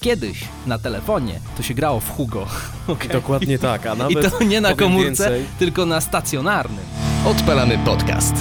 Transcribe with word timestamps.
kiedyś 0.00 0.48
na 0.66 0.78
telefonie 0.78 1.40
to 1.56 1.62
się 1.62 1.74
grało 1.74 2.00
w 2.00 2.10
Hugo. 2.10 2.46
Okay. 2.88 3.08
Dokładnie 3.08 3.58
tak, 3.58 3.86
a 3.86 3.94
nawet 3.94 4.26
I 4.26 4.30
to 4.30 4.44
nie 4.44 4.60
na 4.60 4.74
komórce, 4.74 5.04
więcej. 5.06 5.44
tylko 5.58 5.86
na 5.86 6.00
stacjonarnym. 6.00 6.84
Odpalamy 7.26 7.78
podcast. 7.84 8.34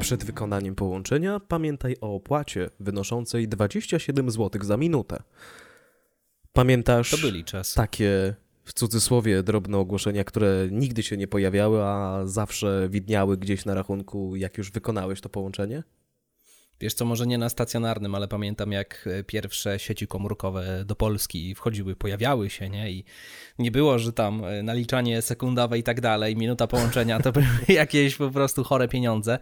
Przed 0.00 0.24
wykonaniem 0.24 0.74
połączenia 0.74 1.40
pamiętaj 1.40 1.96
o 2.00 2.14
opłacie 2.14 2.70
wynoszącej 2.80 3.48
27 3.48 4.30
zł 4.30 4.64
za 4.64 4.76
minutę. 4.76 5.22
Pamiętasz 6.52 7.10
to 7.10 7.18
byli 7.18 7.44
czas. 7.44 7.74
takie 7.74 8.34
w 8.64 8.72
cudzysłowie 8.72 9.42
drobne 9.42 9.78
ogłoszenia, 9.78 10.24
które 10.24 10.68
nigdy 10.70 11.02
się 11.02 11.16
nie 11.16 11.28
pojawiały, 11.28 11.82
a 11.82 12.20
zawsze 12.24 12.88
widniały 12.90 13.36
gdzieś 13.36 13.64
na 13.64 13.74
rachunku, 13.74 14.36
jak 14.36 14.58
już 14.58 14.70
wykonałeś 14.70 15.20
to 15.20 15.28
połączenie? 15.28 15.82
Wiesz 16.80 16.94
co, 16.94 17.04
może 17.04 17.26
nie 17.26 17.38
na 17.38 17.48
stacjonarnym, 17.48 18.14
ale 18.14 18.28
pamiętam 18.28 18.72
jak 18.72 19.08
e, 19.18 19.24
pierwsze 19.24 19.78
sieci 19.78 20.06
komórkowe 20.06 20.84
do 20.84 20.96
Polski 20.96 21.54
wchodziły, 21.54 21.96
pojawiały 21.96 22.50
się, 22.50 22.70
nie? 22.70 22.90
I 22.90 23.04
nie 23.58 23.70
było, 23.70 23.98
że 23.98 24.12
tam 24.12 24.44
e, 24.44 24.62
naliczanie 24.62 25.22
sekundowe 25.22 25.78
i 25.78 25.82
tak 25.82 26.00
dalej, 26.00 26.36
minuta 26.36 26.66
połączenia 26.66 27.20
to 27.20 27.32
były 27.32 27.46
jakieś 27.68 28.16
po 28.16 28.30
prostu 28.30 28.64
chore 28.64 28.88
pieniądze. 28.88 29.38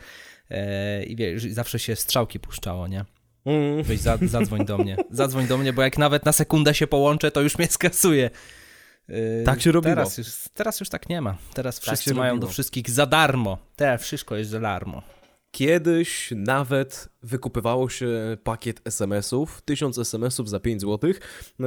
E, 0.50 1.04
I 1.04 1.16
wiesz, 1.16 1.42
zawsze 1.42 1.78
się 1.78 1.96
strzałki 1.96 2.40
puszczało, 2.40 2.88
nie? 2.88 3.04
Mm. 3.44 3.82
Weź 3.82 4.00
za, 4.00 4.18
zadzwoń 4.22 4.64
do 4.64 4.78
mnie. 4.78 4.96
Zadzwoń 5.10 5.46
do 5.46 5.58
mnie, 5.58 5.72
bo 5.72 5.82
jak 5.82 5.98
nawet 5.98 6.24
na 6.24 6.32
sekundę 6.32 6.74
się 6.74 6.86
połączę, 6.86 7.30
to 7.30 7.40
już 7.40 7.58
mnie 7.58 7.66
skasuje. 7.66 8.30
Tak 9.44 9.62
się 9.62 9.72
robiło. 9.72 9.94
Teraz 9.94 10.18
już, 10.18 10.28
teraz 10.54 10.80
już 10.80 10.88
tak 10.88 11.08
nie 11.08 11.20
ma. 11.20 11.36
Teraz 11.54 11.80
tak 11.80 11.84
wszyscy 11.84 12.14
mają 12.14 12.32
robiło. 12.32 12.46
do 12.46 12.52
wszystkich 12.52 12.90
za 12.90 13.06
darmo. 13.06 13.58
Teraz 13.76 14.02
wszystko 14.02 14.36
jest 14.36 14.50
za 14.50 14.60
darmo. 14.60 15.02
Kiedyś 15.52 16.32
nawet 16.36 17.08
wykupywało 17.22 17.88
się 17.88 18.36
pakiet 18.44 18.80
SMS-ów, 18.84 19.62
1000 19.64 19.98
SMS-ów 19.98 20.48
za 20.48 20.60
5 20.60 20.80
zł. 20.80 21.10
E, 21.10 21.64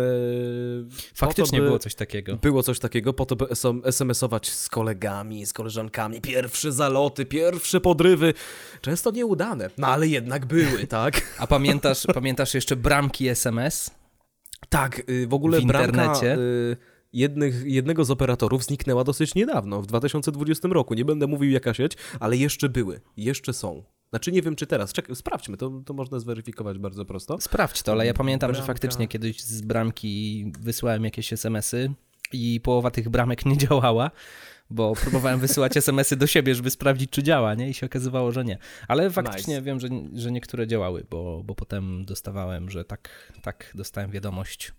Faktycznie 1.16 1.62
było 1.62 1.80
coś 1.80 1.96
takiego. 1.96 2.36
Było 2.36 2.64
coś 2.64 2.80
takiego, 2.80 3.14
po 3.14 3.26
to 3.26 3.36
by 3.36 3.46
SMS-ować 3.84 4.50
z 4.50 4.70
kolegami, 4.70 5.46
z 5.46 5.54
koleżankami. 5.54 6.22
Pierwsze 6.22 6.72
zaloty, 6.72 7.26
pierwsze 7.26 7.82
podrywy. 7.82 8.34
Często 8.82 9.12
nieudane, 9.12 9.70
no 9.78 9.88
ale 9.88 10.08
jednak 10.08 10.46
były, 10.46 10.88
tak? 10.98 11.22
A 11.40 11.48
pamiętasz, 11.48 12.06
pamiętasz 12.14 12.54
jeszcze 12.54 12.76
bramki 12.76 13.28
SMS? 13.28 13.92
Tak, 14.70 15.02
y, 15.10 15.28
w 15.28 15.34
ogóle 15.34 15.60
w 15.60 15.66
bramka... 15.66 15.88
Internecie? 15.88 16.36
Y, 16.36 16.95
jednych, 17.16 17.64
jednego 17.66 18.06
z 18.06 18.12
operatorów 18.12 18.64
zniknęła 18.64 19.04
dosyć 19.04 19.36
niedawno, 19.36 19.82
w 19.82 19.88
2020 19.88 20.68
roku. 20.68 20.94
Nie 20.94 21.06
będę 21.06 21.28
mówił 21.28 21.52
jaka 21.52 21.74
sieć, 21.74 21.94
ale 22.20 22.38
jeszcze 22.38 22.70
były, 22.70 23.02
jeszcze 23.18 23.54
są. 23.54 23.84
Znaczy 24.10 24.32
nie 24.32 24.42
wiem 24.42 24.56
czy 24.56 24.68
teraz, 24.68 24.94
Czekaj, 24.94 25.16
sprawdźmy, 25.16 25.58
to, 25.58 25.82
to 25.86 25.94
można 25.94 26.20
zweryfikować 26.20 26.78
bardzo 26.78 27.06
prosto. 27.06 27.42
Sprawdź 27.42 27.84
to, 27.84 27.92
ale 27.92 28.06
ja 28.06 28.14
pamiętam, 28.14 28.48
Bramka. 28.48 28.62
że 28.62 28.68
faktycznie 28.68 29.08
kiedyś 29.08 29.42
z 29.42 29.62
bramki 29.62 30.46
wysłałem 30.60 31.04
jakieś 31.04 31.34
SMS-y 31.34 31.92
i 32.34 32.62
połowa 32.64 32.92
tych 32.92 33.10
bramek 33.10 33.46
nie 33.46 33.58
działała 33.58 34.12
bo 34.70 34.96
próbowałem 34.96 35.40
wysyłać 35.40 35.78
SMS-y 35.88 36.16
do 36.16 36.28
siebie, 36.28 36.56
żeby 36.56 36.72
sprawdzić, 36.72 37.10
czy 37.10 37.24
działa, 37.24 37.56
nie? 37.56 37.70
I 37.70 37.74
się 37.74 37.86
okazywało, 37.86 38.32
że 38.32 38.46
nie. 38.46 38.58
Ale 38.88 39.12
faktycznie 39.12 39.54
nice. 39.54 39.66
wiem, 39.66 39.80
że, 39.80 39.88
że 40.14 40.32
niektóre 40.32 40.68
działały, 40.68 41.06
bo, 41.10 41.44
bo 41.44 41.56
potem 41.56 42.06
dostawałem, 42.06 42.70
że 42.70 42.86
tak, 42.86 43.34
tak 43.42 43.72
dostałem 43.76 44.12
wiadomość 44.12 44.74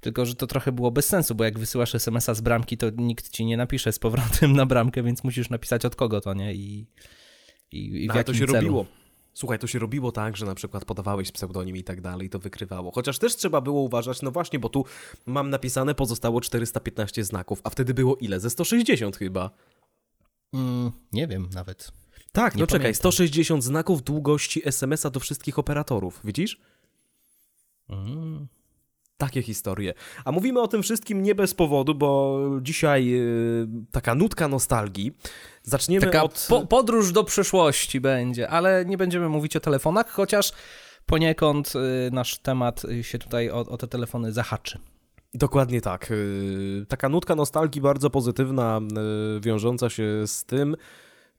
tylko, 0.00 0.26
że 0.26 0.34
to 0.34 0.46
trochę 0.46 0.72
było 0.72 0.90
bez 0.90 1.06
sensu, 1.06 1.34
bo 1.34 1.44
jak 1.44 1.58
wysyłasz 1.58 1.94
SMS-a 1.94 2.34
z 2.34 2.40
bramki, 2.40 2.76
to 2.76 2.86
nikt 2.96 3.28
ci 3.28 3.44
nie 3.44 3.56
napisze 3.56 3.92
z 3.92 3.98
powrotem 3.98 4.52
na 4.52 4.66
bramkę, 4.66 5.02
więc 5.02 5.24
musisz 5.24 5.50
napisać 5.50 5.84
od 5.84 5.96
kogo 5.96 6.20
to, 6.20 6.34
nie? 6.34 6.54
I, 6.54 6.86
i, 7.72 8.04
i 8.04 8.06
w 8.06 8.08
no, 8.08 8.16
jakim 8.16 8.34
to 8.34 8.38
się 8.38 8.46
celu. 8.46 8.54
robiło. 8.54 8.86
Słuchaj, 9.34 9.58
to 9.58 9.66
się 9.66 9.78
robiło 9.78 10.12
tak, 10.12 10.36
że 10.36 10.46
na 10.46 10.54
przykład 10.54 10.84
podawałeś 10.84 11.32
pseudonim 11.32 11.76
i 11.76 11.84
tak 11.84 12.00
dalej, 12.00 12.30
to 12.30 12.38
wykrywało. 12.38 12.90
Chociaż 12.90 13.18
też 13.18 13.36
trzeba 13.36 13.60
było 13.60 13.80
uważać, 13.80 14.22
no 14.22 14.30
właśnie, 14.30 14.58
bo 14.58 14.68
tu 14.68 14.84
mam 15.26 15.50
napisane 15.50 15.94
pozostało 15.94 16.40
415 16.40 17.24
znaków, 17.24 17.60
a 17.64 17.70
wtedy 17.70 17.94
było 17.94 18.16
ile? 18.16 18.40
Ze 18.40 18.50
160 18.50 19.16
chyba. 19.16 19.50
Mm, 20.52 20.92
nie 21.12 21.26
wiem 21.26 21.48
nawet. 21.54 21.92
Tak, 22.32 22.54
nie 22.54 22.60
no 22.60 22.66
pamiętam. 22.66 22.80
czekaj, 22.80 22.94
160 22.94 23.64
znaków 23.64 24.02
długości 24.02 24.68
SMS-a 24.68 25.10
do 25.10 25.20
wszystkich 25.20 25.58
operatorów, 25.58 26.20
widzisz? 26.24 26.60
Mm. 27.88 28.48
Takie 29.18 29.42
historie. 29.42 29.94
A 30.24 30.32
mówimy 30.32 30.60
o 30.60 30.68
tym 30.68 30.82
wszystkim 30.82 31.22
nie 31.22 31.34
bez 31.34 31.54
powodu, 31.54 31.94
bo 31.94 32.40
dzisiaj 32.62 33.06
yy, 33.06 33.68
taka 33.92 34.14
nutka 34.14 34.48
nostalgii. 34.48 35.12
Zaczniemy 35.62 36.06
taka 36.06 36.22
od... 36.22 36.46
Po, 36.48 36.66
podróż 36.66 37.12
do 37.12 37.24
przeszłości 37.24 38.00
będzie, 38.00 38.48
ale 38.48 38.84
nie 38.84 38.96
będziemy 38.96 39.28
mówić 39.28 39.56
o 39.56 39.60
telefonach, 39.60 40.10
chociaż 40.10 40.52
poniekąd 41.06 41.74
yy, 41.74 42.10
nasz 42.12 42.38
temat 42.38 42.82
się 43.02 43.18
tutaj 43.18 43.50
o, 43.50 43.58
o 43.58 43.76
te 43.76 43.88
telefony 43.88 44.32
zahaczy. 44.32 44.78
Dokładnie 45.34 45.80
tak. 45.80 46.10
Yy, 46.10 46.86
taka 46.86 47.08
nutka 47.08 47.34
nostalgii 47.34 47.80
bardzo 47.80 48.10
pozytywna, 48.10 48.80
y, 49.36 49.40
wiążąca 49.40 49.90
się 49.90 50.26
z 50.26 50.44
tym, 50.44 50.76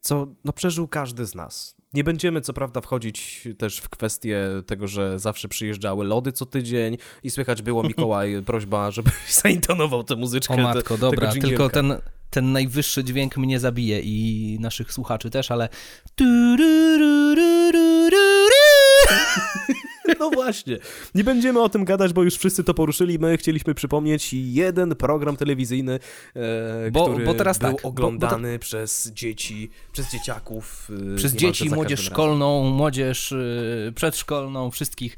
co 0.02 0.28
no, 0.46 0.54
przeżył 0.54 0.88
każdy 0.88 1.26
z 1.26 1.36
nas. 1.36 1.76
Nie 1.94 2.04
będziemy 2.04 2.42
co 2.42 2.54
prawda 2.54 2.82
wchodzić 2.82 3.48
też 3.58 3.78
w 3.78 3.90
kwestię 3.90 4.48
tego, 4.66 4.88
że 4.88 5.20
zawsze 5.20 5.48
przyjeżdżały 5.48 6.06
lody 6.06 6.32
co 6.32 6.46
tydzień 6.46 6.98
i 7.24 7.30
słychać 7.30 7.62
było 7.62 7.84
Mikołaj 7.90 8.44
prośba, 8.46 8.92
żeby 8.92 9.12
zaintonował 9.44 10.04
tę 10.04 10.16
muzyczkę. 10.16 10.54
O 10.54 10.58
matko, 10.58 10.96
te, 10.96 11.02
dobra, 11.02 11.32
tylko 11.32 11.70
ten, 11.70 11.94
ten 12.30 12.52
najwyższy 12.52 13.04
dźwięk 13.04 13.38
mnie 13.38 13.60
zabije 13.60 14.02
i 14.04 14.58
naszych 14.60 14.94
słuchaczy 14.94 15.30
też, 15.30 15.52
ale 15.52 15.70
No 20.20 20.30
właśnie. 20.30 20.78
Nie 21.16 21.24
będziemy 21.24 21.62
o 21.62 21.70
tym 21.70 21.86
gadać, 21.86 22.14
bo 22.14 22.24
już 22.24 22.36
wszyscy 22.36 22.64
to 22.64 22.74
poruszyli. 22.74 23.20
My 23.20 23.38
chcieliśmy 23.38 23.74
przypomnieć 23.74 24.34
jeden 24.34 24.96
program 24.96 25.38
telewizyjny, 25.38 26.00
e, 26.36 26.92
bo, 26.92 27.10
który 27.10 27.26
bo 27.26 27.34
teraz 27.34 27.58
był 27.60 27.74
tak, 27.74 27.86
oglądany 27.86 28.48
bo, 28.48 28.54
bo 28.54 28.60
przez 28.60 29.12
dzieci, 29.14 29.70
przez 29.92 30.12
dzieciaków. 30.12 30.92
E, 31.14 31.16
przez 31.16 31.34
dzieci, 31.34 31.70
młodzież 31.70 32.00
szkolną, 32.00 32.64
młodzież 32.64 33.32
e, 33.32 33.92
przedszkolną, 33.96 34.72
wszystkich. 34.72 35.18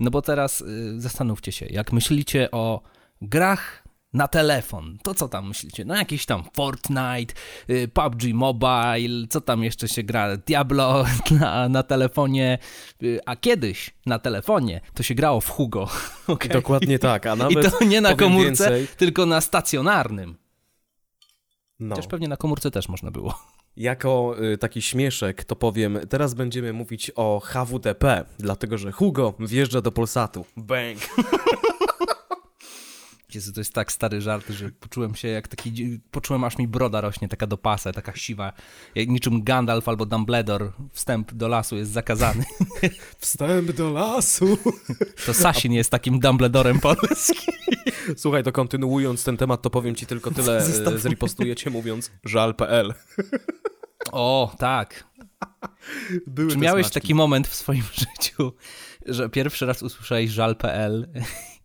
No 0.00 0.10
bo 0.10 0.22
teraz 0.22 0.62
e, 0.62 0.64
zastanówcie 1.00 1.52
się, 1.52 1.66
jak 1.66 1.92
myślicie 1.92 2.50
o 2.50 2.82
grach 3.22 3.81
na 4.12 4.28
telefon. 4.28 4.98
To 5.02 5.14
co 5.14 5.28
tam 5.28 5.48
myślicie? 5.48 5.84
No 5.84 5.96
jakiś 5.96 6.26
tam 6.26 6.44
Fortnite, 6.54 7.34
y, 7.70 7.88
PUBG 7.88 8.34
Mobile, 8.34 9.26
co 9.30 9.40
tam 9.40 9.64
jeszcze 9.64 9.88
się 9.88 10.02
gra? 10.02 10.36
Diablo 10.36 11.04
na, 11.40 11.68
na 11.68 11.82
telefonie, 11.82 12.58
y, 13.02 13.20
a 13.26 13.36
kiedyś 13.36 13.90
na 14.06 14.18
telefonie 14.18 14.80
to 14.94 15.02
się 15.02 15.14
grało 15.14 15.40
w 15.40 15.48
Hugo. 15.48 15.88
Okay? 16.26 16.48
Dokładnie 16.48 16.98
tak, 16.98 17.26
a 17.26 17.36
nawet 17.36 17.66
I 17.66 17.70
to 17.70 17.84
nie 17.84 18.00
na 18.00 18.14
komórce, 18.14 18.70
więcej. 18.70 18.96
tylko 18.96 19.26
na 19.26 19.40
stacjonarnym. 19.40 20.36
No. 21.80 21.96
Chociaż 21.96 22.10
pewnie 22.10 22.28
na 22.28 22.36
komórce 22.36 22.70
też 22.70 22.88
można 22.88 23.10
było. 23.10 23.38
Jako 23.76 24.34
y, 24.52 24.58
taki 24.58 24.82
śmieszek 24.82 25.44
to 25.44 25.56
powiem, 25.56 25.98
teraz 26.08 26.34
będziemy 26.34 26.72
mówić 26.72 27.10
o 27.16 27.40
HWDP, 27.44 28.24
dlatego 28.38 28.78
że 28.78 28.92
Hugo 28.92 29.34
wjeżdża 29.40 29.80
do 29.80 29.92
Polsatu. 29.92 30.44
Bang! 30.56 30.98
Jezu, 33.34 33.52
to 33.52 33.60
jest 33.60 33.74
tak 33.74 33.92
stary 33.92 34.20
żart, 34.20 34.50
że 34.50 34.70
poczułem 34.70 35.14
się 35.14 35.28
jak 35.28 35.48
taki, 35.48 36.00
poczułem 36.10 36.44
aż 36.44 36.58
mi 36.58 36.68
broda 36.68 37.00
rośnie, 37.00 37.28
taka 37.28 37.46
do 37.46 37.58
pasa, 37.58 37.92
taka 37.92 38.16
siwa, 38.16 38.52
jak 38.94 39.08
niczym 39.08 39.42
Gandalf 39.42 39.88
albo 39.88 40.06
Dumbledore, 40.06 40.72
wstęp 40.92 41.34
do 41.34 41.48
lasu 41.48 41.76
jest 41.76 41.90
zakazany. 41.90 42.44
Wstęp 43.18 43.72
do 43.72 43.92
lasu! 43.92 44.58
To 45.26 45.34
Sasin 45.34 45.72
jest 45.72 45.90
takim 45.90 46.20
Dumbledorem 46.20 46.80
polskim. 46.80 47.54
Słuchaj, 48.16 48.42
to 48.42 48.52
kontynuując 48.52 49.24
ten 49.24 49.36
temat, 49.36 49.62
to 49.62 49.70
powiem 49.70 49.94
ci 49.94 50.06
tylko 50.06 50.30
tyle, 50.30 50.58
e, 50.94 50.98
zripostuję 50.98 51.56
cię 51.56 51.70
mówiąc 51.70 52.10
żal.pl. 52.24 52.94
O, 54.12 54.54
tak. 54.58 55.04
Były 56.26 56.50
Czy 56.50 56.58
miałeś 56.58 56.90
taki 56.90 57.14
moment 57.14 57.48
w 57.48 57.54
swoim 57.54 57.82
życiu, 57.92 58.52
że 59.06 59.28
pierwszy 59.28 59.66
raz 59.66 59.82
usłyszałeś 59.82 60.30
żal.pl 60.30 61.08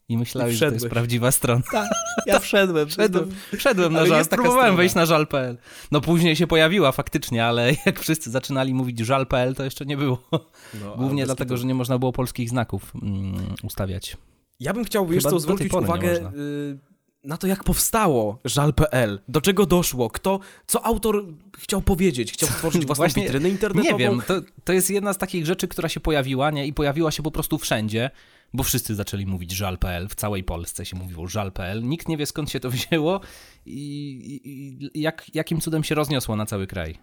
i 0.09 0.17
myślałeś, 0.17 0.53
I 0.53 0.57
że 0.57 0.67
to 0.67 0.73
jest 0.73 0.87
prawdziwa 0.87 1.31
strona. 1.31 1.63
Tak, 1.71 1.89
ja 2.25 2.39
wszedłem. 2.47 2.89
Wszedłem, 2.89 3.31
wszedłem 3.57 3.93
na 3.93 4.05
żal, 4.05 4.25
próbowałem 4.25 4.75
wejść 4.75 4.95
na 4.95 5.05
żal.pl. 5.05 5.57
No 5.91 6.01
później 6.01 6.35
się 6.35 6.47
pojawiła 6.47 6.91
faktycznie, 6.91 7.45
ale 7.45 7.71
jak 7.85 7.99
wszyscy 7.99 8.31
zaczynali 8.31 8.73
mówić 8.73 8.99
żal.pl, 8.99 9.55
to 9.55 9.63
jeszcze 9.63 9.85
nie 9.85 9.97
było. 9.97 10.23
No, 10.81 10.95
Głównie 10.97 11.25
dlatego, 11.25 11.53
to... 11.53 11.57
że 11.57 11.67
nie 11.67 11.75
można 11.75 11.99
było 11.99 12.11
polskich 12.11 12.49
znaków 12.49 12.93
mm, 13.01 13.55
ustawiać. 13.63 14.17
Ja 14.59 14.73
bym 14.73 14.83
chciał, 14.83 15.07
wiesz 15.07 15.23
co, 15.23 15.39
zwrócić 15.39 15.73
uwagę 15.73 16.31
y, 16.33 16.77
na 17.23 17.37
to, 17.37 17.47
jak 17.47 17.63
powstało 17.63 18.39
żal.pl, 18.45 19.19
do 19.27 19.41
czego 19.41 19.65
doszło, 19.65 20.09
kto, 20.09 20.39
co 20.67 20.85
autor 20.85 21.25
chciał 21.57 21.81
powiedzieć, 21.81 22.33
chciał 22.33 22.49
stworzyć 22.49 22.85
własną 22.85 23.01
Właśnie, 23.01 23.23
witrynę 23.23 23.49
internetową. 23.49 23.97
Nie 23.97 24.05
wiem, 24.05 24.21
to, 24.27 24.41
to 24.63 24.73
jest 24.73 24.89
jedna 24.89 25.13
z 25.13 25.17
takich 25.17 25.45
rzeczy, 25.45 25.67
która 25.67 25.89
się 25.89 25.99
pojawiła, 25.99 26.51
nie? 26.51 26.67
I 26.67 26.73
pojawiła 26.73 27.11
się 27.11 27.23
po 27.23 27.31
prostu 27.31 27.57
wszędzie 27.57 28.11
bo 28.53 28.63
wszyscy 28.63 28.95
zaczęli 28.95 29.25
mówić 29.25 29.51
żal.pl, 29.51 30.07
w 30.07 30.15
całej 30.15 30.43
Polsce 30.43 30.85
się 30.85 30.95
mówiło 30.97 31.27
żal.pl, 31.27 31.83
nikt 31.83 32.07
nie 32.07 32.17
wie 32.17 32.25
skąd 32.25 32.51
się 32.51 32.59
to 32.59 32.69
wzięło 32.69 33.21
i, 33.65 33.79
i, 34.43 34.97
i 34.97 35.01
jak, 35.01 35.35
jakim 35.35 35.61
cudem 35.61 35.83
się 35.83 35.95
rozniosło 35.95 36.35
na 36.35 36.45
cały 36.45 36.67
kraj. 36.67 36.97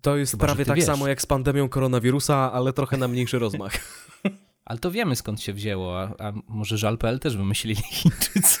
To 0.00 0.16
jest 0.16 0.32
Chyba, 0.32 0.46
prawie 0.46 0.64
tak 0.64 0.76
wiesz. 0.76 0.86
samo 0.86 1.08
jak 1.08 1.22
z 1.22 1.26
pandemią 1.26 1.68
koronawirusa, 1.68 2.52
ale 2.52 2.72
trochę 2.72 2.96
na 2.96 3.08
mniejszy 3.08 3.38
rozmach. 3.38 3.72
Ale 4.64 4.78
to 4.78 4.90
wiemy 4.90 5.16
skąd 5.16 5.40
się 5.40 5.52
wzięło, 5.52 6.00
a, 6.00 6.28
a 6.28 6.32
może 6.48 6.78
żal.pl 6.78 7.18
też 7.18 7.36
wymyślili 7.36 7.82
Chińczycy. 7.92 8.60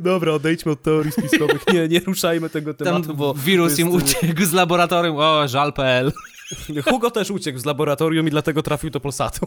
Dobra, 0.00 0.32
odejdźmy 0.32 0.72
od 0.72 0.82
teorii 0.82 1.12
spiskowych. 1.12 1.62
Nie, 1.72 1.88
nie 1.88 2.00
ruszajmy 2.00 2.50
tego 2.50 2.74
tematu, 2.74 3.06
Tam 3.06 3.16
bo... 3.16 3.34
wirus 3.34 3.78
im 3.78 3.88
uciekł 3.88 4.44
z 4.44 4.52
laboratorium, 4.52 5.16
o, 5.16 5.48
żal.pl. 5.48 6.12
Hugo 6.84 7.10
też 7.10 7.30
uciekł 7.30 7.58
z 7.58 7.64
laboratorium 7.64 8.26
i 8.26 8.30
dlatego 8.30 8.62
trafił 8.62 8.90
do 8.90 9.00
Polsatu. 9.00 9.46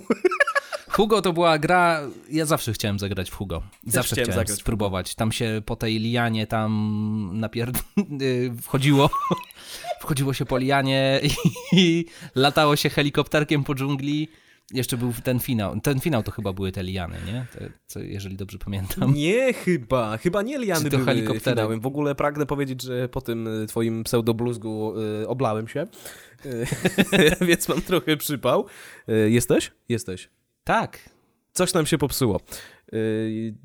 Hugo 0.98 1.22
to 1.22 1.34
była 1.34 1.60
gra, 1.60 2.02
ja 2.30 2.46
zawsze 2.46 2.74
chciałem 2.74 3.00
zagrać 3.00 3.30
w 3.30 3.34
Hugo. 3.34 3.64
Zawsze 3.88 4.16
chciałem 4.16 4.32
chciałem, 4.32 4.48
spróbować. 4.48 5.16
Tam 5.16 5.32
się 5.32 5.62
po 5.66 5.76
tej 5.76 6.00
lianie 6.00 6.48
tam 6.48 7.30
napier... 7.34 7.72
y, 8.22 8.52
wchodziło, 8.62 9.10
wchodziło 10.02 10.34
się 10.34 10.46
po 10.46 10.58
lianie 10.58 11.22
i, 11.72 12.06
latało 12.36 12.76
się 12.76 12.90
helikopterkiem 12.90 13.64
po 13.64 13.76
dżungli. 13.76 14.28
Jeszcze 14.74 14.98
był 14.98 15.14
ten 15.24 15.40
finał. 15.40 15.80
Ten 15.80 16.00
finał 16.00 16.24
to 16.24 16.32
chyba 16.32 16.54
były 16.54 16.72
te 16.72 16.84
liany, 16.84 17.18
nie? 17.26 17.46
Te, 17.54 17.70
co, 17.88 18.00
jeżeli 18.00 18.36
dobrze 18.36 18.58
pamiętam. 18.58 19.14
Nie, 19.14 19.54
chyba. 19.54 20.18
Chyba 20.18 20.42
nie 20.42 20.58
liany 20.58 20.84
Czy 20.84 20.90
to 20.90 20.98
były 20.98 21.06
helikoptery? 21.06 21.56
finałem. 21.56 21.80
W 21.80 21.86
ogóle 21.86 22.16
pragnę 22.16 22.46
powiedzieć, 22.46 22.82
że 22.82 23.10
po 23.10 23.22
tym 23.22 23.48
y, 23.64 23.68
twoim 23.68 24.04
pseudobluzgu 24.04 24.94
y, 25.22 25.28
oblałem 25.28 25.68
się, 25.68 25.88
y, 26.46 26.66
więc 27.48 27.70
mam 27.70 27.82
trochę 27.82 28.18
przypał. 28.18 28.66
Y, 29.10 29.30
jesteś? 29.30 29.72
Jesteś. 29.90 30.30
Tak. 30.68 31.10
Coś 31.54 31.74
nam 31.74 31.86
się 31.86 31.98
popsuło. 31.98 32.40
Y, 32.94 33.56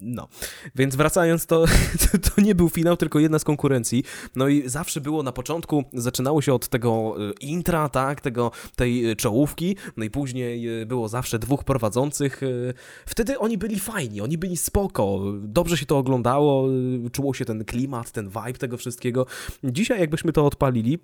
No, 0.00 0.28
więc 0.74 0.96
wracając, 0.96 1.46
to, 1.46 1.64
to 2.34 2.40
nie 2.40 2.54
był 2.54 2.68
finał, 2.68 2.96
tylko 2.96 3.18
jedna 3.18 3.38
z 3.38 3.44
konkurencji. 3.44 4.04
No 4.36 4.48
i 4.48 4.68
zawsze 4.68 5.00
było 5.00 5.22
na 5.22 5.32
początku, 5.32 5.84
zaczynało 5.92 6.42
się 6.42 6.54
od 6.54 6.68
tego 6.68 7.14
y, 7.30 7.32
intra, 7.40 7.88
tak, 7.88 8.20
tego, 8.20 8.50
tej 8.76 9.10
y, 9.10 9.16
czołówki, 9.16 9.76
no 9.96 10.04
i 10.04 10.10
później 10.10 10.86
było 10.86 11.08
zawsze 11.08 11.38
dwóch 11.38 11.64
prowadzących. 11.64 12.40
Wtedy 13.06 13.38
oni 13.38 13.58
byli 13.58 13.80
fajni, 13.80 14.20
oni 14.20 14.38
byli 14.38 14.56
spoko, 14.56 15.20
dobrze 15.42 15.76
się 15.76 15.86
to 15.86 15.98
oglądało, 15.98 16.68
czuło 17.12 17.34
się 17.34 17.44
ten 17.44 17.64
klimat, 17.64 18.10
ten 18.10 18.28
vibe 18.28 18.58
tego 18.58 18.76
wszystkiego. 18.76 19.26
Dzisiaj 19.64 20.00
jakbyśmy 20.00 20.32
to 20.32 20.46
odpalili, 20.46 20.98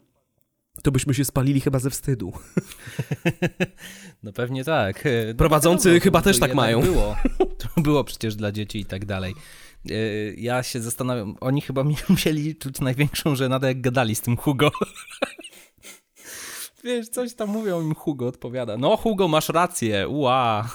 to 0.82 0.92
byśmy 0.92 1.14
się 1.14 1.24
spalili 1.24 1.60
chyba 1.60 1.78
ze 1.78 1.90
wstydu. 1.90 2.32
No 4.22 4.32
pewnie 4.32 4.64
tak. 4.64 5.04
No 5.28 5.34
Prowadzący 5.38 5.88
wiadomo, 5.88 6.02
chyba 6.04 6.20
to 6.20 6.24
też 6.24 6.38
tak 6.38 6.48
jednak 6.48 6.56
mają. 6.64 6.80
Było. 6.82 7.16
To 7.74 7.80
było 7.80 8.04
przecież 8.04 8.36
dla 8.36 8.52
dzieci 8.52 8.78
i 8.80 8.84
tak 8.84 9.04
dalej. 9.04 9.34
Yy, 9.84 10.34
Ja 10.38 10.62
się 10.62 10.80
zastanawiam, 10.80 11.36
oni 11.40 11.60
chyba 11.60 11.84
mi- 11.84 11.96
musieli 12.08 12.56
czuć 12.56 12.80
największą 12.80 13.36
żenadę, 13.36 13.68
jak 13.68 13.80
gadali 13.80 14.14
z 14.14 14.20
tym 14.20 14.36
Hugo. 14.36 14.70
Wiesz, 16.84 17.08
coś 17.08 17.34
tam 17.34 17.48
mówią 17.48 17.82
im 17.82 17.94
Hugo, 17.94 18.26
odpowiada. 18.26 18.76
No 18.76 18.96
Hugo, 18.96 19.28
masz 19.28 19.48
rację, 19.48 20.08
ua. 20.08 20.68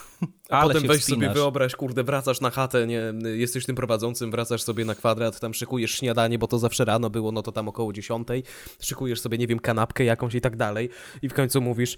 A 0.50 0.60
Ale 0.60 0.74
potem 0.74 0.88
weź 0.88 1.02
wspinasz. 1.02 1.20
sobie 1.28 1.34
wyobraź, 1.34 1.76
kurde, 1.76 2.04
wracasz 2.04 2.42
na 2.42 2.50
chatę, 2.50 2.88
nie, 2.88 3.02
jesteś 3.24 3.66
tym 3.66 3.76
prowadzącym, 3.76 4.32
wracasz 4.32 4.62
sobie 4.62 4.86
na 4.86 4.96
kwadrat, 4.96 5.40
tam 5.40 5.54
szykujesz 5.54 5.92
śniadanie, 5.92 6.40
bo 6.40 6.48
to 6.48 6.60
zawsze 6.60 6.86
rano 6.86 7.10
było, 7.10 7.32
no 7.32 7.42
to 7.42 7.52
tam 7.52 7.68
około 7.68 7.94
dziesiątej, 7.94 8.44
szykujesz 8.82 9.22
sobie, 9.22 9.38
nie 9.38 9.48
wiem, 9.48 9.60
kanapkę 9.60 10.04
jakąś 10.04 10.36
i 10.36 10.42
tak 10.42 10.56
dalej 10.56 10.90
i 11.22 11.30
w 11.30 11.34
końcu 11.34 11.62
mówisz, 11.62 11.98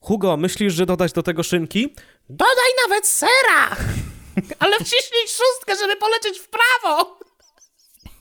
Hugo, 0.00 0.36
myślisz, 0.36 0.74
że 0.74 0.86
dodać 0.86 1.12
do 1.12 1.22
tego 1.22 1.42
szynki? 1.42 1.94
Dodaj 2.28 2.70
nawet 2.88 3.06
sera! 3.06 3.76
Ale 4.58 4.76
wciśnij 4.76 5.22
szóstkę, 5.28 5.76
żeby 5.80 5.96
polecieć 5.96 6.38
w 6.38 6.48
prawo! 6.48 7.18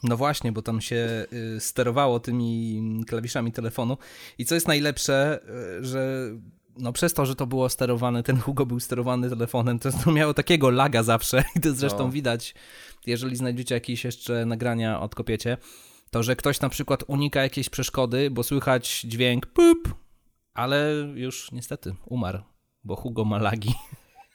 No 0.04 0.18
właśnie, 0.18 0.52
bo 0.52 0.62
tam 0.62 0.82
się 0.82 1.26
y, 1.34 1.60
sterowało 1.60 2.20
tymi 2.20 2.82
klawiszami 3.08 3.52
telefonu. 3.52 3.98
I 4.38 4.46
co 4.46 4.56
jest 4.56 4.68
najlepsze, 4.68 5.40
y, 5.80 5.86
że 5.86 6.32
no 6.80 6.94
przez 6.94 7.14
to, 7.14 7.26
że 7.26 7.36
to 7.36 7.48
było 7.48 7.70
sterowane, 7.70 8.24
ten 8.24 8.40
Hugo 8.40 8.66
był 8.66 8.80
sterowany 8.80 9.30
telefonem, 9.30 9.80
to, 9.80 9.90
to 9.92 10.12
miało 10.12 10.34
takiego 10.34 10.70
laga 10.70 11.04
zawsze. 11.04 11.44
I 11.56 11.60
to 11.60 11.74
zresztą 11.74 12.00
No. 12.06 12.10
widać, 12.12 12.54
jeżeli 13.06 13.36
znajdziecie 13.36 13.76
jakieś 13.76 14.04
jeszcze 14.06 14.46
nagrania, 14.46 15.00
odkopiecie, 15.02 15.58
to 16.12 16.24
że 16.24 16.36
ktoś 16.36 16.60
na 16.62 16.70
przykład 16.70 17.04
unika 17.08 17.44
jakiejś 17.44 17.70
przeszkody, 17.70 18.32
bo 18.32 18.44
słychać 18.44 19.02
dźwięk 19.02 19.46
pup, 19.46 19.96
ale 20.54 20.92
już 21.16 21.52
niestety 21.52 21.96
umarł, 22.06 22.40
bo 22.84 22.96
Hugo 22.96 23.26
ma 23.26 23.38
lagi. 23.38 23.74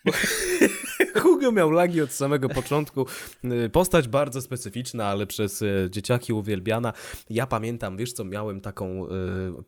Hugo 1.23 1.53
miał 1.53 1.71
lagi 1.71 2.01
od 2.01 2.13
samego 2.13 2.49
początku. 2.49 3.07
Y, 3.45 3.71
Postać 3.71 4.09
bardzo 4.09 4.41
specyficzna, 4.41 5.07
ale 5.07 5.27
przez 5.27 5.63
y, 5.63 5.89
dzieciaki 5.91 6.33
uwielbiana. 6.33 6.93
Ja 7.31 7.47
pamiętam, 7.47 7.97
wiesz 7.97 8.13
co, 8.13 8.25
miałem 8.25 8.61
taką 8.61 9.07
y, 9.07 9.11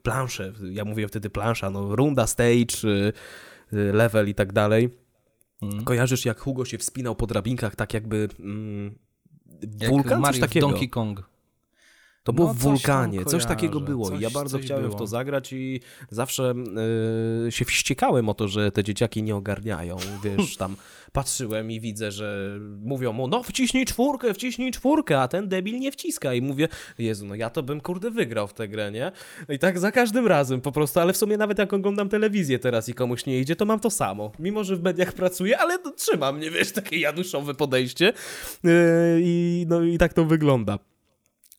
planszę, 0.02 0.52
ja 0.70 0.84
mówię 0.84 1.08
wtedy 1.08 1.31
plansza, 1.31 1.70
no 1.70 1.96
runda, 1.96 2.26
stage, 2.26 3.12
level 3.72 4.28
i 4.28 4.34
tak 4.34 4.52
dalej. 4.52 4.90
Mm. 5.62 5.84
Kojarzysz, 5.84 6.25
jak 6.25 6.40
Hugo 6.40 6.64
się 6.64 6.78
wspinał 6.78 7.16
po 7.16 7.26
drabinkach, 7.26 7.76
tak 7.76 7.94
jakby 7.94 8.28
mm, 8.40 8.98
wulkan, 9.88 10.12
coś 10.12 10.20
Mario 10.20 10.38
w 10.38 10.40
takiego. 10.40 10.69
Donkey 10.69 10.88
Kong. 10.88 11.35
To 12.26 12.32
było 12.32 12.46
No, 12.49 12.55
w 12.55 12.56
coś 12.56 12.62
wulkanie, 12.64 13.25
coś 13.25 13.44
takiego 13.46 13.81
było 13.81 14.11
i 14.11 14.20
ja 14.20 14.28
coś- 14.28 14.34
bardzo 14.34 14.56
coś 14.56 14.64
chciałem 14.67 14.84
w 14.84 14.87
było. 14.88 14.99
to 14.99 15.06
zagrać 15.06 15.52
i 15.52 15.81
zawsze 16.11 16.55
y, 17.46 17.52
się 17.52 17.64
wściekałem 17.64 18.28
o 18.28 18.34
to, 18.34 18.49
że 18.49 18.73
te 18.73 18.84
dzieciaki 18.84 19.23
nie 19.23 19.37
ogarniają, 19.37 19.96
wiesz, 20.25 20.56
tam 20.56 20.76
patrzyłem 21.12 21.70
i 21.70 21.81
widzę, 21.81 22.12
że 22.12 22.58
mówią 22.84 23.12
mu, 23.12 23.28
no 23.28 23.43
wciśnij 23.43 23.84
czwórkę, 23.84 24.34
wciśnij 24.34 24.70
czwórkę, 24.73 25.20
a 25.20 25.28
ten 25.28 25.49
debil 25.49 25.78
nie 25.81 25.93
wciska 25.93 26.34
i 26.34 26.43
mówię, 26.43 26.69
Jezu, 26.99 27.26
no 27.26 27.34
ja 27.34 27.50
to 27.50 27.62
bym 27.62 27.81
kurde 27.81 28.11
wygrał 28.11 28.49
w 28.49 28.55
tę 28.55 28.69
grę, 28.69 28.93
nie? 28.93 29.12
I 29.49 29.58
tak 29.58 29.79
za 29.79 29.93
każdym 29.93 30.26
razem 30.26 30.61
po 30.61 30.72
prostu, 30.72 31.00
ale 31.00 31.12
w 31.12 31.17
sumie 31.17 31.37
nawet 31.37 31.58
jak 31.58 31.72
oglądam 31.72 32.08
telewizję 32.08 32.58
teraz 32.58 32.88
i 32.88 32.94
komuś 32.94 33.26
nie 33.26 33.40
idzie, 33.40 33.56
to 33.56 33.64
mam 33.64 33.81
to 33.81 33.90
samo. 33.90 34.32
Mimo, 34.38 34.64
że 34.64 34.76
w 34.76 34.82
mediach 34.82 35.12
pracuję, 35.12 35.58
ale 35.58 35.79
to 35.79 35.90
trzyma 35.90 36.32
mnie, 36.32 36.50
wiesz, 36.50 36.72
takie 36.72 36.99
jaduszowe 36.99 37.55
podejście 37.55 38.12
yy, 38.64 38.70
i 39.22 39.67
no 39.69 39.82
i 39.82 39.99
tak 39.99 40.12
to 40.14 40.25
wygląda. 40.25 40.79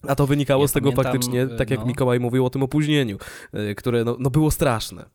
A 0.07 0.15
to 0.15 0.27
wynikało 0.27 0.63
Ja 0.63 0.67
z 0.67 0.71
tego 0.71 0.91
pamiętam, 0.91 1.13
faktycznie, 1.13 1.43
y, 1.43 1.57
tak 1.57 1.69
jak 1.69 1.79
no. 1.79 1.85
Mikołaj 1.85 2.19
mówił 2.19 2.45
o 2.45 2.49
tym 2.49 2.63
opóźnieniu, 2.63 3.17
y, 3.53 3.75
które 3.75 4.03
no, 4.03 4.17
no 4.19 4.29
było 4.29 4.51
straszne. 4.51 5.05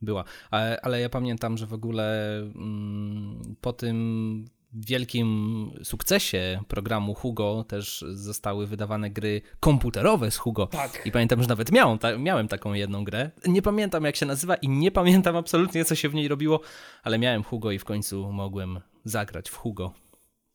Była, 0.00 0.24
ale, 0.50 0.80
ale 0.80 1.00
ja 1.00 1.08
pamiętam, 1.08 1.56
że 1.58 1.66
w 1.66 1.72
ogóle 1.72 2.36
mm, 2.38 3.56
po 3.60 3.72
tym 3.72 4.44
wielkim 4.72 5.70
sukcesie 5.82 6.60
programu 6.68 7.14
Hugo 7.14 7.64
też 7.68 8.04
zostały 8.12 8.66
wydawane 8.66 9.10
gry 9.10 9.42
komputerowe 9.60 10.30
z 10.30 10.36
Hugo. 10.36 10.66
Tak. 10.66 11.02
I 11.04 11.12
pamiętam, 11.12 11.42
że 11.42 11.48
nawet 11.48 11.72
miałem, 11.72 11.98
ta, 11.98 12.18
miałem 12.18 12.48
taką 12.48 12.72
jedną 12.72 13.04
grę. 13.04 13.30
Nie 13.46 13.62
pamiętam 13.62 14.04
jak 14.04 14.16
się 14.16 14.26
nazywa 14.26 14.54
i 14.54 14.68
nie 14.68 14.90
pamiętam 14.90 15.36
absolutnie 15.36 15.84
co 15.84 15.94
się 15.94 16.08
w 16.08 16.14
niej 16.14 16.28
robiło, 16.28 16.60
ale 17.02 17.18
miałem 17.18 17.42
Hugo 17.42 17.70
i 17.70 17.78
w 17.78 17.84
końcu 17.84 18.32
mogłem 18.32 18.80
zagrać 19.04 19.50
w 19.50 19.56
Hugo. 19.56 19.92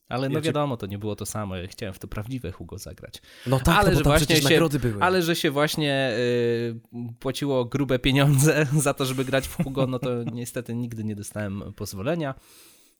Ale 0.10 0.30
no 0.30 0.36
Ja 0.36 0.42
ci- 0.42 0.46
wiadomo, 0.46 0.78
to 0.78 0.86
nie 0.86 0.98
było 0.98 1.16
to 1.16 1.26
samo. 1.26 1.56
Ja 1.56 1.68
chciałem 1.68 1.94
w 1.94 2.00
to 2.00 2.08
prawdziwe 2.08 2.52
Hugo 2.52 2.78
zagrać. 2.78 3.22
No 3.48 3.60
tak, 3.60 3.78
ale 3.78 3.92
no 3.92 3.98
że 3.98 4.04
właśnie 4.04 4.36
się, 4.36 4.44
nagrody 4.44 4.80
były. 4.80 5.04
ale 5.04 5.22
że 5.22 5.36
się 5.36 5.52
właśnie 5.52 6.12
y, 6.18 6.80
płaciło 7.20 7.66
grube 7.66 8.00
pieniądze 8.00 8.66
za 8.86 8.94
to, 8.94 9.06
żeby 9.06 9.26
grać 9.26 9.48
w 9.48 9.64
Hugo, 9.64 9.88
no 9.88 10.00
to 10.00 10.10
niestety 10.34 10.76
nigdy 10.76 11.04
nie 11.04 11.16
dostałem 11.16 11.64
pozwolenia. 11.76 12.36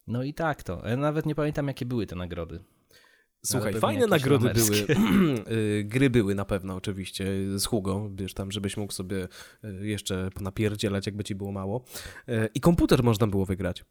No 0.08 0.24
i 0.24 0.34
tak 0.34 0.64
to. 0.64 0.82
Ja 0.88 0.98
nawet 0.98 1.26
nie 1.26 1.36
pamiętam, 1.36 1.68
jakie 1.68 1.86
były 1.86 2.08
te 2.08 2.16
nagrody. 2.16 2.60
Słuchaj, 3.46 3.74
fajne 3.74 4.08
nagrody 4.08 4.50
były. 4.54 4.70
lamerskie. 4.70 4.96
Y, 5.52 5.84
Gry 5.84 6.10
były 6.10 6.36
na 6.36 6.46
pewno 6.46 6.76
oczywiście 6.76 7.26
z 7.60 7.66
Hugo, 7.66 8.10
wiesz 8.16 8.34
tam, 8.34 8.52
żebyś 8.52 8.78
mógł 8.78 8.94
sobie 8.94 9.28
y, 9.64 9.88
jeszcze 9.88 10.30
napierdzielać, 10.42 11.06
jakby 11.06 11.24
ci 11.24 11.36
było 11.36 11.52
mało. 11.52 11.84
Y, 12.30 12.50
I 12.54 12.60
komputer 12.60 13.04
można 13.04 13.28
było 13.28 13.46
wygrać. 13.46 13.86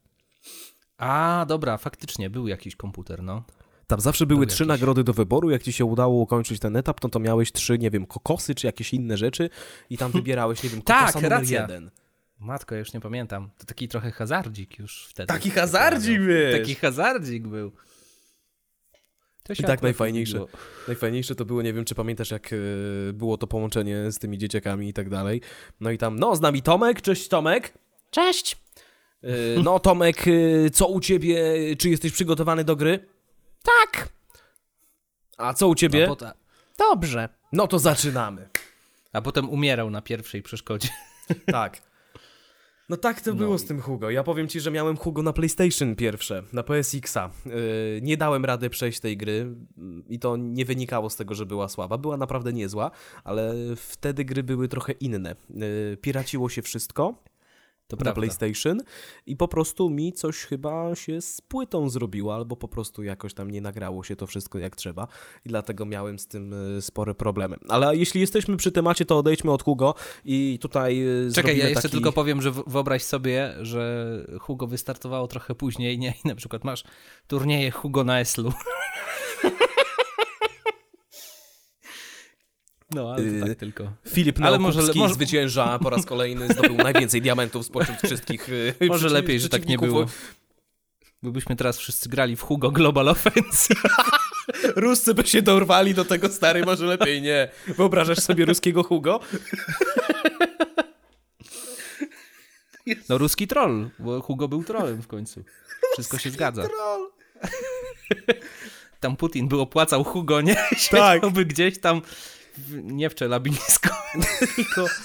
A, 0.99 1.45
dobra, 1.49 1.77
faktycznie, 1.79 2.31
był 2.31 2.49
jakiś 2.49 2.77
komputer, 2.77 3.23
no. 3.23 3.43
Tam 3.87 4.01
zawsze 4.01 4.27
były 4.27 4.37
Były 4.39 4.47
trzy 4.47 4.63
jakieś. 4.63 4.69
nagrody 4.69 5.05
do 5.05 5.13
wyboru. 5.13 5.51
Jak 5.51 5.63
ci 5.63 5.73
się 5.73 5.85
udało 5.85 6.21
ukończyć 6.23 6.61
ten 6.61 6.77
etap, 6.77 7.03
no 7.03 7.09
to 7.09 7.19
miałeś 7.19 7.53
trzy, 7.53 7.79
nie 7.79 7.91
wiem, 7.91 8.07
kokosy 8.07 8.55
czy 8.55 8.67
jakieś 8.67 8.95
inne 8.95 9.17
rzeczy 9.17 9.51
i 9.91 9.99
tam 9.99 10.13
wybierałeś, 10.21 10.63
nie 10.63 10.71
wiem, 10.71 10.83
kokosa 10.83 11.07
Tak, 11.07 11.15
numer 11.15 11.31
racja. 11.31 11.63
jeden. 11.63 11.91
Matko, 12.39 12.75
ja 12.75 12.79
już 12.79 12.93
nie 12.93 13.01
pamiętam. 13.01 13.51
To 13.59 13.65
taki 13.67 13.89
trochę 13.89 14.11
hazardzik 14.11 14.79
już 14.79 15.07
wtedy. 15.11 15.27
Taki 15.27 15.51
hazardzik, 15.51 16.21
wiesz. 16.23 16.61
Taki 16.61 16.75
hazardzik 16.75 17.47
był. 17.49 17.73
To 19.43 19.55
się 19.55 19.63
I 19.63 19.67
tak 19.67 19.83
najfajniejsze. 19.83 20.45
Najfajniejsze 20.89 21.35
to 21.35 21.45
było, 21.45 21.63
nie 21.63 21.73
wiem, 21.73 21.85
czy 21.85 21.95
pamiętasz, 21.95 22.31
jak 22.31 22.53
y, 22.53 23.11
było 23.15 23.39
to 23.39 23.47
połączenie 23.47 24.13
z 24.13 24.19
tymi 24.19 24.39
dzieciakami 24.39 24.89
i 24.89 24.93
tak 24.93 25.09
dalej. 25.11 25.41
No 25.81 25.91
i 25.91 25.99
tam, 25.99 26.19
no, 26.19 26.37
z 26.37 26.41
nami 26.41 26.63
Tomek, 26.63 27.03
cześć 27.03 27.29
Tomek. 27.29 27.73
Cześć. 28.11 28.57
Y, 29.25 29.63
no, 29.65 29.79
Tomek, 29.81 30.27
y, 30.29 30.71
co 30.73 30.87
u 30.89 31.01
ciebie? 31.01 31.45
Czy 31.77 31.91
jesteś 31.91 32.13
przygotowany 32.13 32.65
do 32.65 32.77
gry? 32.77 33.09
Tak. 33.63 34.09
A 35.39 35.55
co 35.55 35.69
u 35.69 35.75
ciebie? 35.75 36.05
A, 36.05 36.09
pot- 36.09 36.25
Dobrze. 36.79 37.29
No 37.53 37.67
to 37.67 37.79
zaczynamy. 37.79 38.49
a 39.13 39.21
potem 39.23 39.51
umierał 39.51 39.91
na 39.91 40.03
pierwszej 40.03 40.43
przeszkodzie. 40.43 40.89
Tak. 41.53 41.83
No 42.89 42.97
tak 42.97 43.21
to 43.21 43.31
No 43.31 43.37
było 43.37 43.57
i- 43.57 43.59
z 43.59 43.65
tym 43.65 43.81
Hugo. 43.81 44.11
Ja 44.11 44.23
powiem 44.23 44.49
ci, 44.49 44.61
że 44.61 44.71
miałem 44.71 44.97
Hugo 44.97 45.23
na 45.23 45.33
PlayStation 45.33 45.97
pierwsze, 45.97 46.43
na 46.53 46.63
PSX-a. 46.63 47.31
Yy, 47.47 47.53
nie 48.03 48.17
dałem 48.17 48.45
rady 48.45 48.71
przejść 48.71 49.01
tej 49.01 49.17
gry 49.17 49.33
yy, 49.33 50.03
i 50.09 50.19
to 50.19 50.37
nie 50.37 50.65
wynikało 50.65 51.11
z 51.11 51.17
tego, 51.17 51.35
że 51.35 51.47
była 51.47 51.69
słaba. 51.69 51.99
Była 51.99 52.17
naprawdę 52.17 52.53
niezła, 52.53 52.91
ale 53.25 53.55
wtedy 53.77 54.25
gry 54.25 54.43
były 54.43 54.69
trochę 54.69 54.93
inne. 54.93 55.37
Yy, 55.51 55.97
piraciło 56.01 56.49
się 56.49 56.63
wszystko. 56.63 57.15
To 57.89 57.97
na 58.05 58.13
PlayStation 58.13 58.81
i 59.27 59.37
po 59.37 59.49
prostu 59.49 59.91
mi 59.91 60.13
coś 60.13 60.37
chyba 60.37 60.95
się 60.95 61.21
z 61.21 61.41
płytą 61.41 61.89
zrobiło, 61.89 62.35
albo 62.35 62.57
po 62.57 62.69
prostu 62.69 63.03
jakoś 63.03 63.35
tam 63.35 63.51
nie 63.51 63.61
nagrało 63.61 64.05
się 64.05 64.17
to 64.17 64.27
wszystko 64.27 64.59
jak 64.59 64.77
trzeba 64.77 65.09
i 65.45 65.49
dlatego 65.49 65.87
miałem 65.87 66.19
z 66.19 66.27
tym 66.27 66.55
e, 66.79 66.83
spore 66.83 67.15
problemy. 67.15 67.57
Ale 67.69 67.97
jeśli 67.97 68.21
jesteśmy 68.21 68.57
przy 68.57 68.73
temacie, 68.73 69.05
to 69.05 69.19
odejdźmy 69.19 69.53
od 69.53 69.63
Hugo 69.63 69.95
i 70.25 70.59
tutaj 70.63 71.03
e, 71.29 71.33
Czekaj, 71.33 71.59
ja 71.59 71.69
jeszcze 71.69 71.83
taki... 71.83 71.93
tylko 71.93 72.13
powiem, 72.13 72.43
że 72.43 72.53
wyobraź 72.67 73.03
sobie, 73.03 73.55
że 73.61 74.07
Hugo 74.41 74.67
wystartowało 74.67 75.29
trochę 75.29 75.55
później, 75.55 75.99
nie? 75.99 76.15
I 76.25 76.29
na 76.29 76.35
przykład 76.35 76.65
masz 76.65 76.85
turnieje 77.27 77.71
Hugo 77.71 78.05
na 78.05 78.21
Eslu. 78.21 78.53
No, 82.95 83.13
ale 83.13 83.41
to 83.41 83.47
tak 83.47 83.59
tylko. 83.59 83.93
Filip 84.09 84.39
ale 84.43 84.59
może, 84.59 84.83
może 84.95 85.15
zwycięża 85.15 85.79
po 85.79 85.91
raz 85.91 86.07
kolejny, 86.07 86.49
zdobył 86.49 86.77
najwięcej 86.77 87.23
diamentów 87.23 87.67
spośród 87.67 87.99
wszystkich 88.05 88.49
y, 88.49 88.75
Może 88.89 89.09
lepiej, 89.09 89.41
że 89.41 89.49
tak 89.49 89.67
nie 89.67 89.79
było. 89.79 90.07
Byśmy 91.23 91.57
teraz 91.57 91.79
wszyscy 91.79 92.09
grali 92.09 92.37
w 92.37 92.43
Hugo 92.43 92.71
Global 92.71 93.09
Offensive. 93.09 93.83
Ruscy 94.77 95.15
by 95.15 95.27
się 95.27 95.43
dorwali 95.43 95.95
do 95.95 96.05
tego 96.05 96.29
stary, 96.29 96.65
może 96.65 96.87
lepiej 96.87 97.23
nie. 97.23 97.49
Wyobrażasz 97.67 98.19
sobie 98.19 98.45
ruskiego 98.45 98.83
Hugo? 98.83 99.21
No 103.09 103.19
ruski 103.19 103.47
troll, 103.47 103.91
bo 103.99 104.21
Hugo 104.21 104.49
był 104.49 104.65
trollem 104.65 105.03
w 105.03 105.07
końcu. 105.07 105.45
Wszystko 105.93 106.19
się 106.19 106.31
zgadza. 106.31 106.63
Troll. 106.69 107.11
Tam 109.01 109.17
Putin 109.17 109.49
by 109.49 109.61
opłacał 109.61 110.05
Hugo, 110.05 110.41
nie? 110.41 110.57
Siedziałby 110.77 111.45
tak. 111.45 111.49
gdzieś 111.49 111.81
tam 111.81 112.03
nie 112.83 113.11
w 113.11 113.15
Czelabińsku, 113.15 113.89
tylko... 114.57 114.87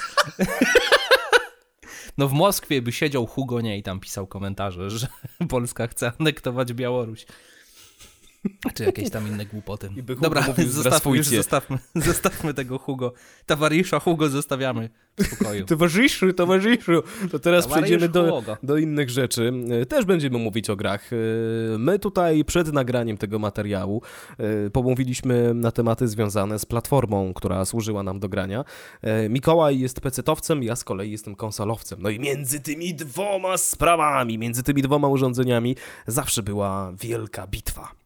No 2.17 2.27
w 2.27 2.33
Moskwie 2.33 2.81
by 2.81 2.91
siedział 2.91 3.27
Hugo 3.27 3.61
nie 3.61 3.77
i 3.77 3.83
tam 3.83 3.99
pisał 3.99 4.27
komentarze, 4.27 4.89
że 4.89 5.07
Polska 5.49 5.87
chce 5.87 6.11
anektować 6.19 6.73
Białoruś. 6.73 7.25
Czy 8.73 8.83
jakieś 8.83 9.09
tam 9.09 9.27
inne 9.27 9.45
głupoty. 9.45 9.89
Dobra, 10.21 10.45
zostawmy, 10.67 11.17
już 11.17 11.27
zostawmy, 11.27 11.77
zostawmy 12.05 12.53
tego 12.53 12.79
Hugo. 12.79 13.13
Towarzysza 13.45 13.99
Hugo 13.99 14.29
zostawiamy 14.29 14.89
w 15.17 15.25
spokoju. 15.25 15.65
towarzyszu, 15.71 16.33
towarzyszu. 16.33 17.03
To 17.31 17.39
teraz 17.39 17.67
przejdziemy 17.67 18.09
do, 18.09 18.43
do 18.63 18.77
innych 18.77 19.09
rzeczy. 19.09 19.53
Też 19.89 20.05
będziemy 20.05 20.37
mówić 20.37 20.69
o 20.69 20.75
grach. 20.75 21.09
My 21.77 21.99
tutaj 21.99 22.45
przed 22.45 22.73
nagraniem 22.73 23.17
tego 23.17 23.39
materiału 23.39 24.01
e, 24.37 24.69
pomówiliśmy 24.69 25.53
na 25.53 25.71
tematy 25.71 26.07
związane 26.07 26.59
z 26.59 26.65
platformą, 26.65 27.33
która 27.33 27.65
służyła 27.65 28.03
nam 28.03 28.19
do 28.19 28.29
grania. 28.29 28.65
E, 29.01 29.29
Mikołaj 29.29 29.79
jest 29.79 30.01
pecetowcem, 30.01 30.63
ja 30.63 30.75
z 30.75 30.83
kolei 30.83 31.11
jestem 31.11 31.35
konsolowcem. 31.35 31.99
No 32.01 32.09
i 32.09 32.19
między 32.19 32.59
tymi 32.59 32.95
dwoma 32.95 33.57
sprawami, 33.57 34.37
między 34.37 34.63
tymi 34.63 34.81
dwoma 34.81 35.07
urządzeniami 35.07 35.75
zawsze 36.07 36.43
była 36.43 36.93
wielka 37.01 37.47
bitwa. 37.47 38.00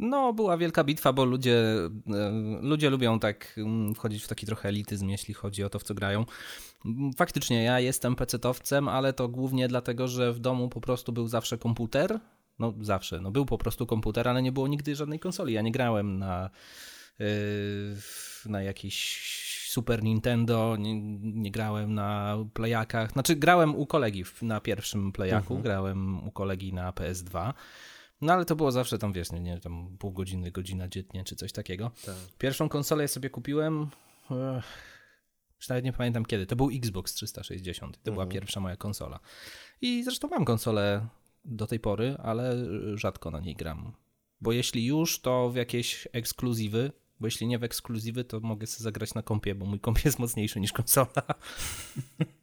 No, 0.00 0.32
była 0.32 0.56
wielka 0.56 0.84
bitwa, 0.84 1.12
bo 1.12 1.24
ludzie, 1.24 1.56
e, 2.14 2.30
ludzie 2.62 2.90
lubią 2.90 3.18
tak 3.18 3.54
mm, 3.56 3.94
wchodzić 3.94 4.22
w 4.24 4.28
taki 4.28 4.46
trochę 4.46 4.68
elityzm, 4.68 5.08
jeśli 5.08 5.34
chodzi 5.34 5.64
o 5.64 5.70
to, 5.70 5.78
w 5.78 5.82
co 5.82 5.94
grają. 5.94 6.24
Faktycznie, 7.16 7.62
ja 7.64 7.80
jestem 7.80 8.16
pecetowcem, 8.16 8.88
ale 8.88 9.12
to 9.12 9.28
głównie 9.28 9.68
dlatego, 9.68 10.08
że 10.08 10.32
w 10.32 10.38
domu 10.38 10.68
po 10.68 10.80
prostu 10.80 11.12
był 11.12 11.28
zawsze 11.28 11.58
komputer. 11.58 12.20
No, 12.58 12.74
zawsze. 12.80 13.20
No, 13.20 13.30
był 13.30 13.46
po 13.46 13.58
prostu 13.58 13.86
komputer, 13.86 14.28
ale 14.28 14.42
nie 14.42 14.52
było 14.52 14.68
nigdy 14.68 14.96
żadnej 14.96 15.18
konsoli. 15.18 15.54
Ja 15.54 15.62
nie 15.62 15.72
grałem 15.72 16.18
na, 16.18 16.50
yy, 17.18 17.26
na 18.46 18.62
jakiś 18.62 19.20
Super 19.68 20.02
Nintendo, 20.02 20.76
nie, 20.78 21.00
nie, 21.20 21.50
grałem 21.50 21.94
na 21.94 22.38
playakach. 22.54 23.12
Znaczy, 23.12 23.36
grałem 23.36 23.76
u 23.76 23.86
kolegi 23.86 24.24
na 24.42 24.60
pierwszym 24.60 25.12
playaku, 25.12 25.54
mhm. 25.54 25.62
grałem 25.62 26.28
u 26.28 26.30
kolegi 26.30 26.72
na 26.72 26.92
PS2. 26.92 27.52
No 28.20 28.32
ale 28.32 28.44
to 28.44 28.56
było 28.56 28.72
zawsze 28.72 28.98
tam, 28.98 29.12
wiesz, 29.12 29.32
nie, 29.32 29.40
nie 29.40 29.60
tam 29.60 29.96
pół 29.98 30.12
godziny, 30.12 30.50
godzina 30.50 30.88
dziennie, 30.88 31.24
czy 31.24 31.36
coś 31.36 31.52
takiego. 31.52 31.90
Tak. 32.06 32.14
Pierwszą 32.38 32.68
konsolę 32.68 33.08
sobie 33.08 33.30
kupiłem, 33.30 33.90
już 35.56 35.68
nawet 35.68 35.84
nie 35.84 35.92
pamiętam 35.92 36.24
kiedy, 36.24 36.46
to 36.46 36.56
był 36.56 36.70
Xbox 36.74 37.14
360, 37.14 37.96
to 37.96 37.98
mhm. 37.98 38.14
była 38.14 38.26
pierwsza 38.26 38.60
moja 38.60 38.76
konsola. 38.76 39.20
I 39.80 40.04
zresztą 40.04 40.28
mam 40.28 40.44
konsolę 40.44 41.08
do 41.44 41.66
tej 41.66 41.80
pory, 41.80 42.16
ale 42.22 42.56
rzadko 42.94 43.30
na 43.30 43.40
niej 43.40 43.54
gram. 43.54 43.92
Bo 44.40 44.52
jeśli 44.52 44.86
już, 44.86 45.20
to 45.20 45.50
w 45.50 45.56
jakieś 45.56 46.08
ekskluzywy, 46.12 46.92
bo 47.20 47.26
jeśli 47.26 47.46
nie 47.46 47.58
w 47.58 47.64
ekskluzywy, 47.64 48.24
to 48.24 48.40
mogę 48.40 48.66
sobie 48.66 48.84
zagrać 48.84 49.14
na 49.14 49.22
kompie, 49.22 49.54
bo 49.54 49.66
mój 49.66 49.80
komp 49.80 49.98
jest 50.04 50.18
mocniejszy 50.18 50.60
niż 50.60 50.72
konsola. 50.72 51.08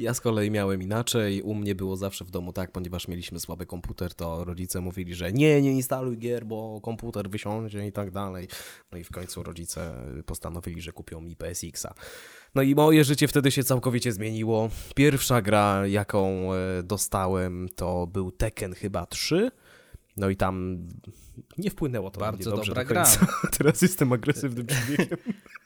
Ja 0.00 0.14
z 0.14 0.20
kolei 0.20 0.50
miałem 0.50 0.82
inaczej. 0.82 1.42
U 1.42 1.54
mnie 1.54 1.74
było 1.74 1.96
zawsze 1.96 2.24
w 2.24 2.30
domu 2.30 2.52
tak, 2.52 2.72
ponieważ 2.72 3.08
mieliśmy 3.08 3.40
słaby 3.40 3.66
komputer, 3.66 4.14
to 4.14 4.44
rodzice 4.44 4.80
mówili, 4.80 5.14
że 5.14 5.32
nie, 5.32 5.62
nie 5.62 5.72
instaluj 5.72 6.18
gier, 6.18 6.46
bo 6.46 6.80
komputer 6.80 7.30
wysiądzie 7.30 7.86
i 7.86 7.92
tak 7.92 8.10
dalej. 8.10 8.48
No 8.92 8.98
i 8.98 9.04
w 9.04 9.10
końcu 9.10 9.42
rodzice 9.42 9.94
postanowili, 10.26 10.80
że 10.80 10.92
kupią 10.92 11.20
mi 11.20 11.36
PSX-a. 11.36 11.94
No 12.54 12.62
i 12.62 12.74
moje 12.74 13.04
życie 13.04 13.28
wtedy 13.28 13.50
się 13.50 13.64
całkowicie 13.64 14.12
zmieniło. 14.12 14.70
Pierwsza 14.94 15.42
gra, 15.42 15.86
jaką 15.86 16.54
e, 16.54 16.82
dostałem, 16.82 17.68
to 17.76 18.06
był 18.06 18.30
Tekken 18.30 18.74
chyba 18.74 19.06
3. 19.06 19.50
No 20.16 20.30
i 20.30 20.36
tam 20.36 20.78
nie 21.58 21.70
wpłynęło 21.70 22.10
to 22.10 22.20
bardzo 22.20 22.50
dobrze 22.50 22.74
dobra 22.74 22.84
do 22.84 22.88
gra. 22.88 23.06
Teraz 23.58 23.82
jestem 23.82 24.12
agresywnym 24.12 24.66
człowiekiem. 24.66 25.18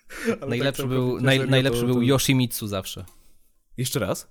najlepszy 0.49 0.83
tak 0.83 0.89
był, 0.89 1.21
naj, 1.21 1.49
najlepszy 1.49 1.81
to, 1.81 1.87
to... 1.87 1.93
był 1.93 2.03
Yoshimitsu 2.03 2.67
zawsze. 2.67 3.05
Jeszcze 3.77 3.99
raz? 3.99 4.29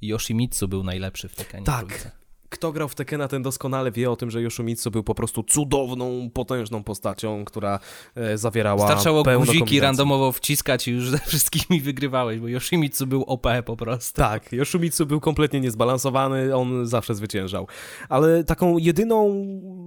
Yoshimitsu 0.00 0.68
był 0.68 0.84
najlepszy 0.84 1.28
w 1.28 1.34
Tekkenie. 1.36 1.66
Tak, 1.66 2.19
kto 2.50 2.72
grał 2.72 2.88
w 2.88 2.94
Tekena, 2.94 3.28
ten 3.28 3.42
doskonale 3.42 3.90
wie 3.90 4.10
o 4.10 4.16
tym, 4.16 4.30
że 4.30 4.42
Yoshimitsu 4.42 4.90
był 4.90 5.02
po 5.02 5.14
prostu 5.14 5.42
cudowną, 5.42 6.30
potężną 6.34 6.84
postacią, 6.84 7.44
która 7.44 7.80
e, 8.14 8.38
zawierała 8.38 8.86
Starczało 8.86 9.22
guziki 9.38 9.80
randomowo 9.80 10.32
wciskać 10.32 10.88
i 10.88 10.90
już 10.90 11.10
ze 11.10 11.18
wszystkimi 11.18 11.80
wygrywałeś, 11.80 12.40
bo 12.40 12.48
Yoshimitsu 12.48 13.06
był 13.06 13.22
OP 13.22 13.46
po 13.64 13.76
prostu. 13.76 14.16
Tak, 14.16 14.52
Yoshimitsu 14.52 15.06
był 15.06 15.20
kompletnie 15.20 15.60
niezbalansowany, 15.60 16.56
on 16.56 16.86
zawsze 16.86 17.14
zwyciężał. 17.14 17.66
Ale 18.08 18.44
taką 18.44 18.78
jedyną 18.78 19.46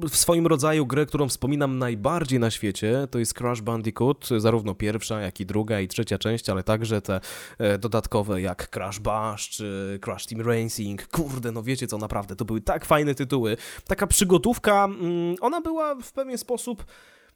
w 0.10 0.16
swoim 0.16 0.48
rodzaju 0.48 0.86
grę, 0.86 1.06
którą 1.06 1.28
wspominam 1.28 1.78
najbardziej 1.78 2.40
na 2.40 2.52
świecie, 2.52 3.08
to 3.12 3.20
jest 3.20 3.34
Crash 3.34 3.62
Bandicoot, 3.62 4.30
zarówno 4.38 4.76
pierwsza, 4.76 5.22
jak 5.22 5.40
i 5.40 5.46
druga 5.46 5.80
i 5.80 5.88
trzecia 5.88 6.18
część, 6.18 6.50
ale 6.50 6.64
także 6.64 7.02
te 7.02 7.22
e, 7.58 7.78
dodatkowe 7.78 8.42
jak 8.42 8.70
Crash 8.70 9.00
Bash 9.00 9.50
czy 9.50 10.00
Crash 10.02 10.26
Team 10.26 10.42
Racing. 10.42 11.08
Kurde, 11.08 11.52
no 11.52 11.64
wiecie 11.64 11.88
co, 11.88 11.98
naprawdę, 11.98 12.36
to 12.36 12.46
był 12.46 12.53
były 12.54 12.62
tak 12.62 12.86
fajne 12.86 13.16
tytuły. 13.16 13.58
Taka 13.88 14.08
przygotówka, 14.08 14.86
mm, 14.86 15.36
ona 15.42 15.62
była 15.62 15.96
w 15.96 16.12
pewien 16.12 16.38
sposób 16.38 16.86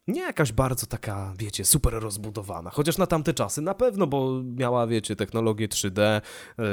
nie 0.07 0.21
jakaś 0.21 0.51
bardzo 0.51 0.85
taka, 0.85 1.33
wiecie, 1.39 1.65
super 1.65 1.93
rozbudowana. 1.93 2.69
Chociaż 2.69 2.97
na 2.97 3.07
tamte 3.07 3.33
czasy 3.33 3.61
na 3.61 3.73
pewno, 3.73 4.07
bo 4.07 4.41
miała, 4.43 4.87
wiecie, 4.87 5.15
technologię 5.15 5.67
3D, 5.67 6.21
yy, 6.57 6.63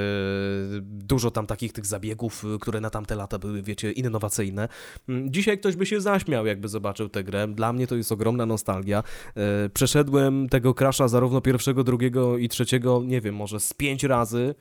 dużo 0.83 1.31
tam 1.31 1.47
takich 1.47 1.73
tych 1.73 1.87
zabiegów, 1.87 2.45
które 2.61 2.81
na 2.81 2.91
tamte 2.91 3.15
lata 3.15 3.39
były, 3.39 3.63
wiecie, 3.63 3.93
innowacyjne. 3.93 4.69
Yy, 5.09 5.25
dzisiaj 5.27 5.59
ktoś 5.59 5.77
by 5.77 5.87
się 5.87 6.01
zaśmiał, 6.01 6.47
jakby 6.47 6.69
zobaczył 6.69 7.09
tę 7.09 7.25
grę. 7.25 7.49
Dla 7.49 7.73
mnie 7.73 7.87
to 7.87 7.97
jest 7.97 8.13
ogromna 8.13 8.47
nostalgia. 8.47 9.03
Yy, 9.37 9.43
przeszedłem 9.75 10.49
tego 10.49 10.75
Crasha 10.75 11.09
zarówno 11.09 11.41
pierwszego, 11.41 11.85
drugiego 11.85 12.39
i 12.39 12.49
trzeciego, 12.49 13.03
nie 13.05 13.21
wiem, 13.21 13.35
może 13.35 13.61
z 13.61 13.73
pięć 13.73 14.05
razy, 14.05 14.55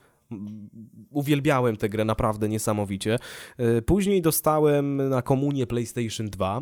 uwielbiałem 1.09 1.77
tę 1.77 1.89
grę 1.89 2.05
naprawdę 2.05 2.49
niesamowicie. 2.49 3.19
E, 3.57 3.81
później 3.81 4.21
dostałem 4.21 5.09
na 5.09 5.21
komunię 5.21 5.67
PlayStation 5.67 6.29
2. 6.29 6.61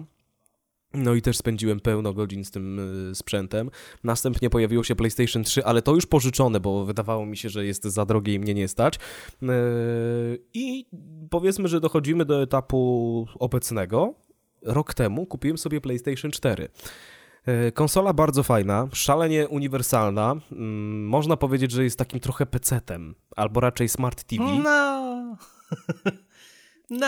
No 0.94 1.14
i 1.14 1.22
też 1.22 1.38
spędziłem 1.38 1.80
pełno 1.80 2.14
godzin 2.14 2.46
z 2.46 2.52
tym 2.52 2.80
e, 3.12 3.16
sprzętem. 3.16 3.70
Następnie 4.04 4.50
pojawiło 4.50 4.84
się 4.84 4.96
PlayStation 4.96 5.44
3, 5.44 5.66
ale 5.66 5.82
to 5.82 5.96
już 5.96 6.06
pożyczone, 6.06 6.60
bo 6.60 6.86
wydawało 6.86 7.26
mi 7.26 7.38
się, 7.38 7.50
że 7.50 7.66
jest 7.66 7.84
za 7.84 8.06
drogie 8.06 8.34
i 8.34 8.40
mnie 8.40 8.54
nie 8.54 8.68
stać. 8.68 8.96
E, 8.96 9.48
I 10.54 10.86
powiedzmy, 11.30 11.68
że 11.68 11.80
dochodzimy 11.80 12.26
do 12.26 12.44
etapu 12.44 13.28
obecnego. 13.40 14.14
Rok 14.62 14.94
temu 14.94 15.26
kupiłem 15.26 15.58
sobie 15.58 15.82
PlayStation 15.82 16.32
4. 16.32 16.70
E, 17.46 17.72
konsola 17.72 18.14
bardzo 18.14 18.44
fajna, 18.44 18.88
szalenie 18.94 19.48
uniwersalna. 19.48 20.36
Mm, 20.52 21.06
można 21.08 21.38
powiedzieć, 21.38 21.72
że 21.72 21.84
jest 21.84 21.98
takim 21.98 22.20
trochę 22.20 22.46
PC-tem, 22.46 23.16
albo 23.36 23.60
raczej 23.60 23.90
Smart 23.90 24.24
TV. 24.24 24.44
No. 24.64 25.38
No. 26.92 27.08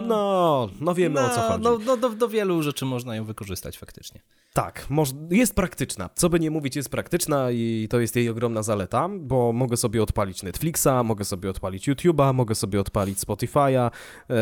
no, 0.00 0.06
no, 0.06 0.68
no 0.80 0.94
wiemy 0.94 1.20
no, 1.20 1.26
o 1.26 1.30
co 1.30 1.40
chodzi. 1.40 1.64
No, 1.64 1.78
no 1.86 1.96
do, 1.96 2.08
do, 2.08 2.28
wielu 2.28 2.62
rzeczy 2.62 2.84
można 2.84 3.16
ją 3.16 3.24
wykorzystać 3.24 3.78
faktycznie. 3.78 4.20
Tak, 4.52 4.88
jest 5.30 5.54
praktyczna. 5.54 6.10
Co 6.14 6.28
by 6.28 6.40
nie 6.40 6.50
mówić, 6.50 6.76
jest 6.76 6.90
praktyczna 6.90 7.50
i 7.50 7.86
to 7.90 8.00
jest 8.00 8.16
jej 8.16 8.28
ogromna 8.28 8.62
zaleta, 8.62 9.08
bo 9.20 9.52
mogę 9.52 9.76
sobie 9.76 10.02
odpalić 10.02 10.42
Netflixa, 10.42 10.88
mogę 11.04 11.24
sobie 11.24 11.50
odpalić 11.50 11.88
YouTube'a, 11.88 12.34
mogę 12.34 12.54
sobie 12.54 12.80
odpalić 12.80 13.18
Spotify'a, 13.18 13.90
e, 14.30 14.34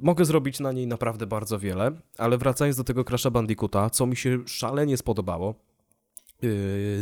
mogę 0.00 0.24
zrobić 0.24 0.60
na 0.60 0.72
niej 0.72 0.86
naprawdę 0.86 1.26
bardzo 1.26 1.58
wiele, 1.58 1.90
ale 2.18 2.38
wracając 2.38 2.76
do 2.76 2.84
tego 2.84 3.02
Crash'a 3.02 3.30
Bandicoota, 3.30 3.90
co 3.90 4.06
mi 4.06 4.16
się 4.16 4.38
szalenie 4.46 4.96
spodobało, 4.96 5.54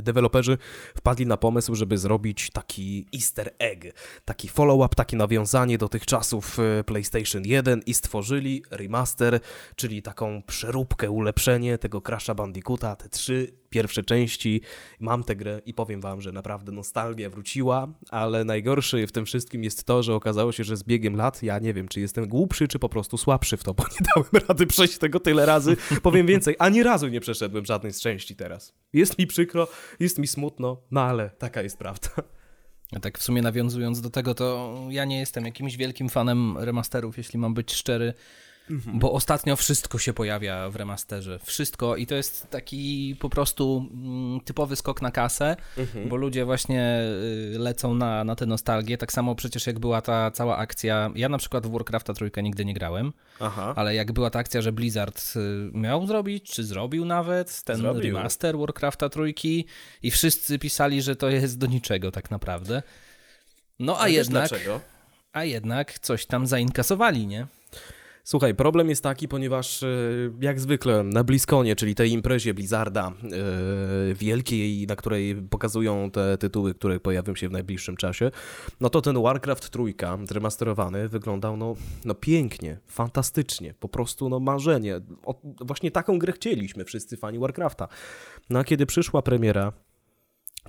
deweloperzy 0.02 0.58
wpadli 0.96 1.26
na 1.26 1.36
pomysł, 1.36 1.74
żeby 1.74 1.98
zrobić 1.98 2.50
taki 2.50 3.06
easter 3.14 3.50
egg, 3.58 3.84
taki 4.24 4.48
follow-up, 4.48 4.94
takie 4.94 5.16
nawiązanie 5.16 5.78
do 5.78 5.88
tych 5.88 6.06
czasów 6.06 6.58
yy, 6.58 6.84
PlayStation 6.84 7.42
1 7.44 7.82
i 7.86 7.94
stworzyli 7.94 8.62
remaster, 8.70 9.40
czyli 9.76 10.02
taką 10.02 10.42
przeróbkę, 10.42 11.10
ulepszenie 11.10 11.78
tego 11.78 11.98
Crash'a 11.98 12.34
Bandicoota, 12.34 12.96
te 12.96 13.08
trzy 13.08 13.52
pierwsze 13.70 14.02
części. 14.02 14.60
Mam 15.00 15.24
tę 15.24 15.36
grę 15.36 15.60
i 15.66 15.74
powiem 15.74 16.00
wam, 16.00 16.20
że 16.20 16.32
naprawdę 16.32 16.72
nostalgia 16.72 17.30
wróciła, 17.30 17.88
ale 18.10 18.44
najgorsze 18.44 19.06
w 19.06 19.12
tym 19.12 19.26
wszystkim 19.26 19.64
jest 19.64 19.84
to, 19.84 20.02
że 20.02 20.14
okazało 20.14 20.52
się, 20.52 20.64
że 20.64 20.76
z 20.76 20.82
biegiem 20.82 21.16
lat, 21.16 21.42
ja 21.42 21.58
nie 21.58 21.74
wiem, 21.74 21.88
czy 21.88 22.00
jestem 22.00 22.28
głupszy, 22.28 22.68
czy 22.68 22.78
po 22.78 22.88
prostu 22.88 23.18
słabszy 23.18 23.56
w 23.56 23.62
to, 23.62 23.74
bo 23.74 23.84
nie 24.00 24.06
dałem 24.14 24.46
rady 24.48 24.66
przejść 24.66 24.98
tego 24.98 25.20
tyle 25.20 25.46
razy. 25.46 25.76
Powiem 26.02 26.26
więcej, 26.26 26.56
ani 26.58 26.82
razu 26.82 27.08
nie 27.08 27.20
przeszedłem 27.20 27.64
żadnej 27.64 27.92
z 27.92 28.00
części 28.00 28.36
teraz. 28.36 28.74
Jest 28.92 29.18
mi 29.18 29.26
przykro, 29.26 29.68
jest 30.00 30.18
mi 30.18 30.26
smutno, 30.26 30.82
no 30.90 31.02
ale 31.02 31.30
taka 31.30 31.62
jest 31.62 31.78
prawda. 31.78 32.08
A 32.96 33.00
tak 33.00 33.18
w 33.18 33.22
sumie 33.22 33.42
nawiązując 33.42 34.00
do 34.00 34.10
tego, 34.10 34.34
to 34.34 34.76
ja 34.88 35.04
nie 35.04 35.18
jestem 35.18 35.44
jakimś 35.44 35.76
wielkim 35.76 36.08
fanem 36.08 36.58
remasterów, 36.58 37.18
jeśli 37.18 37.38
mam 37.38 37.54
być 37.54 37.74
szczery. 37.74 38.14
Mhm. 38.70 38.98
Bo 38.98 39.12
ostatnio 39.12 39.56
wszystko 39.56 39.98
się 39.98 40.12
pojawia 40.12 40.70
w 40.70 40.76
remasterze. 40.76 41.38
Wszystko 41.44 41.96
i 41.96 42.06
to 42.06 42.14
jest 42.14 42.50
taki 42.50 43.16
po 43.20 43.30
prostu 43.30 43.88
mm, 43.92 44.40
typowy 44.40 44.76
skok 44.76 45.02
na 45.02 45.10
kasę, 45.10 45.56
mhm. 45.78 46.08
bo 46.08 46.16
ludzie 46.16 46.44
właśnie 46.44 47.00
y, 47.54 47.58
lecą 47.58 47.94
na, 47.94 48.24
na 48.24 48.36
tę 48.36 48.46
nostalgię. 48.46 48.98
Tak 48.98 49.12
samo 49.12 49.34
przecież 49.34 49.66
jak 49.66 49.78
była 49.78 50.02
ta 50.02 50.30
cała 50.30 50.56
akcja. 50.56 51.10
Ja 51.14 51.28
na 51.28 51.38
przykład 51.38 51.66
w 51.66 51.70
Warcrafta 51.70 52.14
trójkę 52.14 52.42
nigdy 52.42 52.64
nie 52.64 52.74
grałem, 52.74 53.12
Aha. 53.40 53.72
ale 53.76 53.94
jak 53.94 54.12
była 54.12 54.30
ta 54.30 54.38
akcja, 54.38 54.62
że 54.62 54.72
Blizzard 54.72 55.32
y, 55.36 55.40
miał 55.72 56.06
zrobić, 56.06 56.50
czy 56.50 56.64
zrobił 56.64 57.04
nawet 57.04 57.62
ten 57.62 57.76
zrobił. 57.76 58.02
remaster 58.16 58.58
Warcrafta 58.58 59.08
trójki 59.08 59.64
i 60.02 60.10
wszyscy 60.10 60.58
pisali, 60.58 61.02
że 61.02 61.16
to 61.16 61.30
jest 61.30 61.58
do 61.58 61.66
niczego 61.66 62.10
tak 62.10 62.30
naprawdę. 62.30 62.82
No 63.78 63.98
a, 63.98 64.02
a 64.02 64.08
jednak. 64.08 64.48
Dlaczego? 64.48 64.80
A 65.32 65.44
jednak 65.44 65.98
coś 65.98 66.26
tam 66.26 66.46
zainkasowali, 66.46 67.26
nie? 67.26 67.46
Słuchaj, 68.30 68.54
problem 68.54 68.88
jest 68.88 69.02
taki, 69.02 69.28
ponieważ 69.28 69.82
e, 69.82 69.86
jak 70.40 70.60
zwykle 70.60 71.02
na 71.02 71.24
Bliskonie, 71.24 71.76
czyli 71.76 71.94
tej 71.94 72.10
imprezie 72.10 72.54
Blizzarda 72.54 73.12
yy, 73.22 74.14
wielkiej, 74.14 74.86
na 74.86 74.96
której 74.96 75.34
pokazują 75.34 76.10
te 76.10 76.38
tytuły, 76.38 76.74
które 76.74 77.00
pojawią 77.00 77.34
się 77.34 77.48
w 77.48 77.52
najbliższym 77.52 77.96
czasie, 77.96 78.30
no 78.80 78.90
to 78.90 79.02
ten 79.02 79.22
Warcraft 79.22 79.70
trójka 79.70 80.18
zremasterowany 80.24 81.08
wyglądał 81.08 81.56
no, 81.56 81.74
no 82.04 82.14
pięknie, 82.14 82.78
fantastycznie, 82.86 83.74
po 83.80 83.88
prostu 83.88 84.28
no 84.28 84.40
marzenie. 84.40 85.00
O, 85.24 85.40
właśnie 85.60 85.90
taką 85.90 86.18
grę 86.18 86.32
chcieliśmy 86.32 86.84
wszyscy 86.84 87.16
fani 87.16 87.38
Warcrafta. 87.38 87.88
No 88.50 88.58
a 88.58 88.64
kiedy 88.64 88.86
przyszła 88.86 89.22
premiera, 89.22 89.72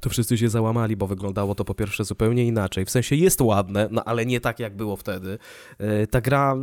to 0.02 0.10
wszyscy 0.10 0.38
się 0.38 0.50
załamali, 0.50 0.96
bo 0.96 1.08
wyglądało 1.08 1.56
to 1.56 1.66
po 1.66 1.74
pierwsze 1.74 2.04
zupełnie 2.04 2.46
inaczej. 2.46 2.86
W 2.86 2.90
sensie 2.90 3.16
jest 3.16 3.42
ładne, 3.42 3.88
no 3.92 4.04
ale 4.04 4.26
nie 4.26 4.40
tak 4.40 4.60
jak 4.60 4.76
było 4.76 4.96
wtedy. 4.96 5.38
E, 5.78 6.08
ta 6.08 6.22
gra 6.22 6.56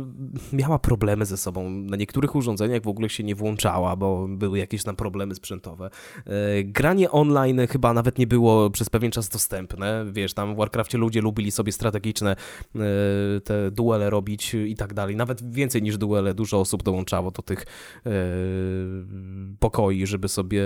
miała 0.53 0.79
problemy 0.79 1.25
ze 1.25 1.37
sobą. 1.37 1.69
Na 1.69 1.97
niektórych 1.97 2.35
urządzeniach 2.35 2.81
w 2.81 2.87
ogóle 2.87 3.09
się 3.09 3.23
nie 3.23 3.35
włączała, 3.35 3.95
bo 3.95 4.27
były 4.27 4.59
jakieś 4.59 4.83
tam 4.83 4.95
problemy 4.95 5.35
sprzętowe. 5.35 5.89
E, 6.25 6.63
granie 6.63 7.11
online 7.11 7.67
chyba 7.69 7.93
nawet 7.93 8.17
nie 8.17 8.27
było 8.27 8.69
przez 8.69 8.89
pewien 8.89 9.11
czas 9.11 9.29
dostępne. 9.29 10.05
Wiesz, 10.11 10.33
tam 10.33 10.53
w 10.53 10.57
Warcraftie 10.57 10.97
ludzie 10.97 11.21
lubili 11.21 11.51
sobie 11.51 11.71
strategiczne 11.71 12.31
e, 12.31 12.79
te 13.43 13.71
duele 13.71 14.09
robić 14.09 14.53
i 14.53 14.75
tak 14.75 14.93
dalej. 14.93 15.15
Nawet 15.15 15.53
więcej 15.53 15.81
niż 15.81 15.97
duele, 15.97 16.33
dużo 16.33 16.59
osób 16.59 16.83
dołączało 16.83 17.31
do 17.31 17.41
tych 17.41 17.65
pokoi, 19.59 20.05
żeby 20.05 20.27
sobie 20.27 20.63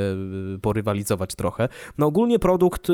porywalizować 0.62 1.36
trochę. 1.36 1.70
No 1.98 2.06
ogólnie 2.06 2.40
produkt 2.40 2.63
produkt 2.64 2.90
y, 2.90 2.94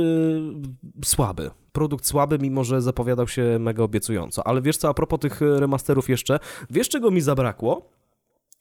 słaby. 1.05 1.51
Produkt 1.71 2.05
słaby, 2.05 2.39
mimo 2.39 2.63
że 2.63 2.81
zapowiadał 2.81 3.27
się 3.27 3.57
mega 3.59 3.83
obiecująco. 3.83 4.47
Ale 4.47 4.61
wiesz 4.61 4.77
co, 4.77 4.89
a 4.89 4.93
propos 4.93 5.19
tych 5.19 5.41
remasterów 5.41 6.09
jeszcze, 6.09 6.39
wiesz 6.69 6.89
czego 6.89 7.11
mi 7.11 7.21
zabrakło? 7.21 7.91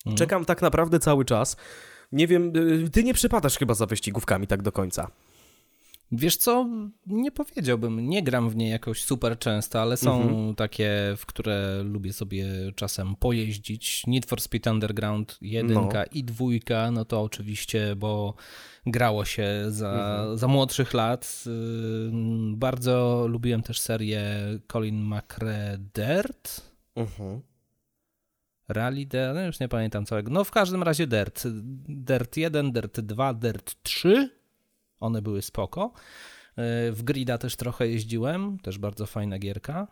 Mhm. 0.06 0.16
Czekam 0.16 0.44
tak 0.44 0.62
naprawdę 0.62 0.98
cały 0.98 1.24
czas. 1.24 1.56
Nie 2.12 2.26
wiem, 2.26 2.52
y, 2.56 2.90
ty 2.90 3.04
nie 3.04 3.14
przypadasz 3.14 3.58
chyba 3.58 3.74
za 3.74 3.86
wyścigówkami 3.86 4.46
tak 4.46 4.62
do 4.62 4.72
końca. 4.72 5.10
Wiesz 6.12 6.36
co, 6.36 6.68
nie 7.06 7.30
powiedziałbym, 7.30 8.08
nie 8.08 8.22
gram 8.22 8.50
w 8.50 8.56
nie 8.56 8.68
jakoś 8.68 9.04
super 9.04 9.38
często, 9.38 9.82
ale 9.82 9.96
są 9.96 10.22
mhm. 10.22 10.54
takie, 10.54 10.90
w 11.16 11.26
które 11.26 11.82
lubię 11.84 12.12
sobie 12.12 12.46
czasem 12.74 13.16
pojeździć. 13.16 14.06
Need 14.06 14.26
for 14.26 14.40
Speed 14.40 14.70
Underground 14.70 15.38
jedynka 15.40 15.98
no. 15.98 16.04
i 16.12 16.24
dwójka, 16.24 16.90
no 16.90 17.04
to 17.04 17.22
oczywiście, 17.22 17.96
bo 17.96 18.34
grało 18.86 19.24
się 19.24 19.64
za, 19.68 19.90
mhm. 19.90 20.38
za 20.38 20.48
młodszych 20.48 20.94
lat. 20.94 21.44
Bardzo 22.52 23.26
lubiłem 23.28 23.62
też 23.62 23.80
serię 23.80 24.24
Colin 24.72 25.04
McRae 25.04 25.78
Dirt. 25.78 26.60
Mhm. 26.96 27.40
Rally 28.68 29.06
Dirt, 29.06 29.34
no 29.34 29.46
już 29.46 29.60
nie 29.60 29.68
pamiętam 29.68 30.06
całego. 30.06 30.30
No 30.30 30.44
w 30.44 30.50
każdym 30.50 30.82
razie 30.82 31.06
Dirt. 31.06 31.42
Dirt 31.88 32.36
1, 32.36 32.72
Dirt 32.72 33.00
2, 33.00 33.34
Dirt 33.34 33.82
3. 33.82 34.37
One 35.00 35.22
były 35.22 35.42
spoko. 35.42 35.92
E, 36.56 36.92
w 36.92 37.02
Grida 37.02 37.38
też 37.38 37.56
trochę 37.56 37.88
jeździłem, 37.88 38.58
też 38.58 38.78
bardzo 38.78 39.06
fajna 39.06 39.38
gierka. 39.38 39.86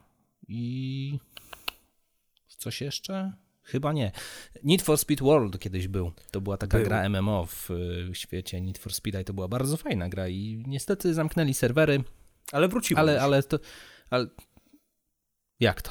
I 0.49 1.19
coś 2.49 2.81
jeszcze? 2.81 3.33
Chyba 3.63 3.93
nie. 3.93 4.13
Need 4.65 4.83
for 4.83 4.99
Speed 4.99 5.25
World 5.25 5.59
kiedyś 5.59 5.89
był. 5.89 6.13
To 6.31 6.41
była 6.41 6.57
taka 6.57 6.79
był. 6.79 6.87
gra 6.87 7.09
MMO 7.09 7.47
w, 7.47 7.69
w 8.13 8.17
świecie 8.17 8.61
Need 8.61 8.79
for 8.79 8.95
Speed 8.95 9.21
i 9.21 9.25
to 9.25 9.33
była 9.33 9.49
bardzo 9.49 9.77
fajna 9.77 10.09
gra 10.09 10.29
i 10.29 10.65
niestety 10.67 11.15
zamknęli 11.15 11.55
serwery. 11.55 12.05
Ale 12.53 12.69
wróciło. 12.69 13.01
Ale, 13.01 13.23
ale 13.23 13.43
to... 13.43 13.59
Ale... 14.11 14.27
Jak 15.61 15.83
to? 15.83 15.91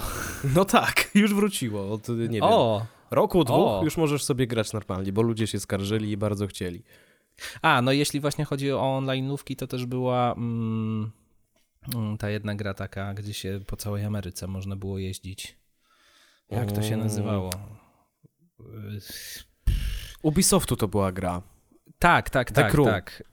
No 0.55 0.65
tak, 0.65 1.09
już 1.15 1.33
wróciło. 1.33 1.91
Od, 1.91 2.09
nie 2.09 2.27
wiem, 2.27 2.43
o, 2.43 2.85
roku, 3.11 3.43
dwóch 3.43 3.57
o. 3.57 3.81
już 3.83 3.97
możesz 3.97 4.23
sobie 4.23 4.47
grać 4.47 4.73
normalnie, 4.73 5.13
bo 5.13 5.21
ludzie 5.21 5.47
się 5.47 5.59
skarżyli 5.59 6.11
i 6.11 6.17
bardzo 6.17 6.47
chcieli. 6.47 6.83
A, 7.61 7.81
no 7.81 7.91
jeśli 7.91 8.19
właśnie 8.19 8.45
chodzi 8.45 8.71
o 8.71 9.01
online'ówki, 9.01 9.55
to 9.55 9.67
też 9.67 9.85
była 9.85 10.33
mm, 10.33 11.11
mm, 11.95 12.17
ta 12.17 12.29
jedna 12.29 12.55
gra 12.55 12.73
taka, 12.73 13.13
gdzie 13.13 13.33
się 13.33 13.59
po 13.67 13.75
całej 13.75 14.05
Ameryce 14.05 14.47
można 14.47 14.75
było 14.75 14.97
jeździć. 14.97 15.57
Jak 16.49 16.71
to 16.71 16.81
się 16.81 16.97
nazywało? 16.97 17.49
Ubisoftu 20.21 20.75
to 20.75 20.87
była 20.87 21.11
gra. 21.11 21.41
Tak, 21.99 22.29
tak, 22.29 22.51
The 22.51 22.55
tak, 22.55 22.71
Crew. 22.71 22.85
tak. 22.85 23.23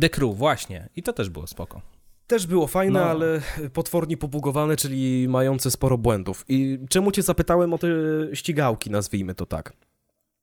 The 0.00 0.08
Crew, 0.08 0.36
właśnie. 0.36 0.88
I 0.96 1.02
to 1.02 1.12
też 1.12 1.30
było 1.30 1.46
spoko. 1.46 1.82
Też 2.26 2.46
było 2.46 2.66
fajne, 2.66 3.00
no. 3.00 3.06
ale 3.06 3.40
potwornie 3.72 4.16
pobugowane, 4.16 4.76
czyli 4.76 5.28
mające 5.28 5.70
sporo 5.70 5.98
błędów. 5.98 6.44
I 6.48 6.78
czemu 6.88 7.12
cię 7.12 7.22
zapytałem 7.22 7.74
o 7.74 7.78
te 7.78 7.88
ścigałki, 8.32 8.90
nazwijmy 8.90 9.34
to 9.34 9.46
tak? 9.46 9.72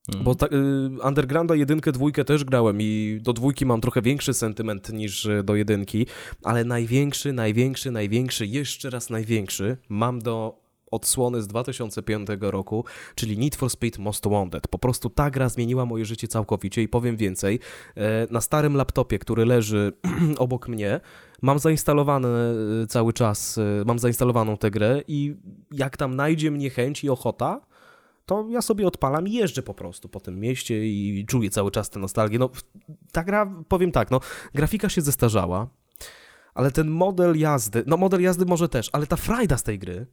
Bo 0.08 0.36
ta, 0.36 0.46
y, 0.46 0.50
Undergrounda 1.08 1.56
jedynkę, 1.56 1.92
dwójkę 1.92 2.26
też 2.26 2.44
grałem 2.44 2.82
i 2.82 3.20
do 3.22 3.34
dwójki 3.34 3.66
mam 3.66 3.82
trochę 3.82 4.02
większy 4.02 4.34
sentyment 4.34 4.94
niż 4.94 5.26
y, 5.26 5.44
do 5.44 5.56
jedynki, 5.56 6.08
ale 6.44 6.64
największy, 6.64 7.34
największy, 7.34 7.92
największy, 7.92 8.48
jeszcze 8.48 8.90
raz 8.90 9.10
największy 9.10 9.78
mam 9.90 10.20
do 10.20 10.64
odsłony 10.92 11.42
z 11.42 11.48
2005 11.48 12.28
roku, 12.40 12.86
czyli 13.16 13.38
Need 13.38 13.56
for 13.56 13.70
Speed 13.70 14.02
Most 14.02 14.28
Wanted. 14.28 14.68
Po 14.68 14.80
prostu 14.80 15.10
ta 15.10 15.32
gra 15.32 15.50
zmieniła 15.50 15.86
moje 15.86 16.06
życie 16.06 16.28
całkowicie 16.28 16.84
i 16.84 16.88
powiem 16.88 17.18
więcej, 17.18 17.60
e, 17.96 18.28
na 18.32 18.42
starym 18.42 18.76
laptopie, 18.76 19.20
który 19.20 19.46
leży 19.46 19.92
obok 20.38 20.68
mnie, 20.68 21.00
mam 21.42 21.60
zainstalowane 21.60 22.30
e, 22.84 22.88
cały 22.88 23.14
czas, 23.14 23.58
e, 23.58 23.84
mam 23.86 24.00
zainstalowaną 24.00 24.58
tę 24.58 24.72
grę 24.72 25.02
i 25.08 25.36
jak 25.72 25.98
tam 25.98 26.16
najdzie 26.16 26.52
mnie 26.52 26.70
chęć 26.70 27.04
i 27.04 27.10
ochota, 27.10 27.62
to 28.26 28.48
ja 28.50 28.62
sobie 28.62 28.88
odpalam 28.88 29.28
i 29.28 29.32
jeżdżę 29.32 29.64
po 29.64 29.74
prostu 29.74 30.10
po 30.10 30.20
tym 30.20 30.40
mieście 30.40 30.88
i 30.88 31.26
czuję 31.28 31.50
cały 31.50 31.72
czas 31.72 31.90
tę 31.90 32.00
nostalgię. 32.00 32.40
No, 32.40 32.50
ta 33.12 33.24
gra, 33.24 33.64
powiem 33.68 33.92
tak, 33.92 34.12
no, 34.12 34.20
grafika 34.54 34.90
się 34.90 35.02
zestarzała, 35.02 35.68
ale 36.54 36.72
ten 36.72 36.90
model 36.90 37.40
jazdy, 37.40 37.84
no 37.88 37.98
model 37.98 38.22
jazdy 38.22 38.46
może 38.46 38.70
też, 38.70 38.90
ale 38.94 39.08
ta 39.08 39.16
frajda 39.16 39.58
z 39.58 39.64
tej 39.64 39.80
gry, 39.80 40.06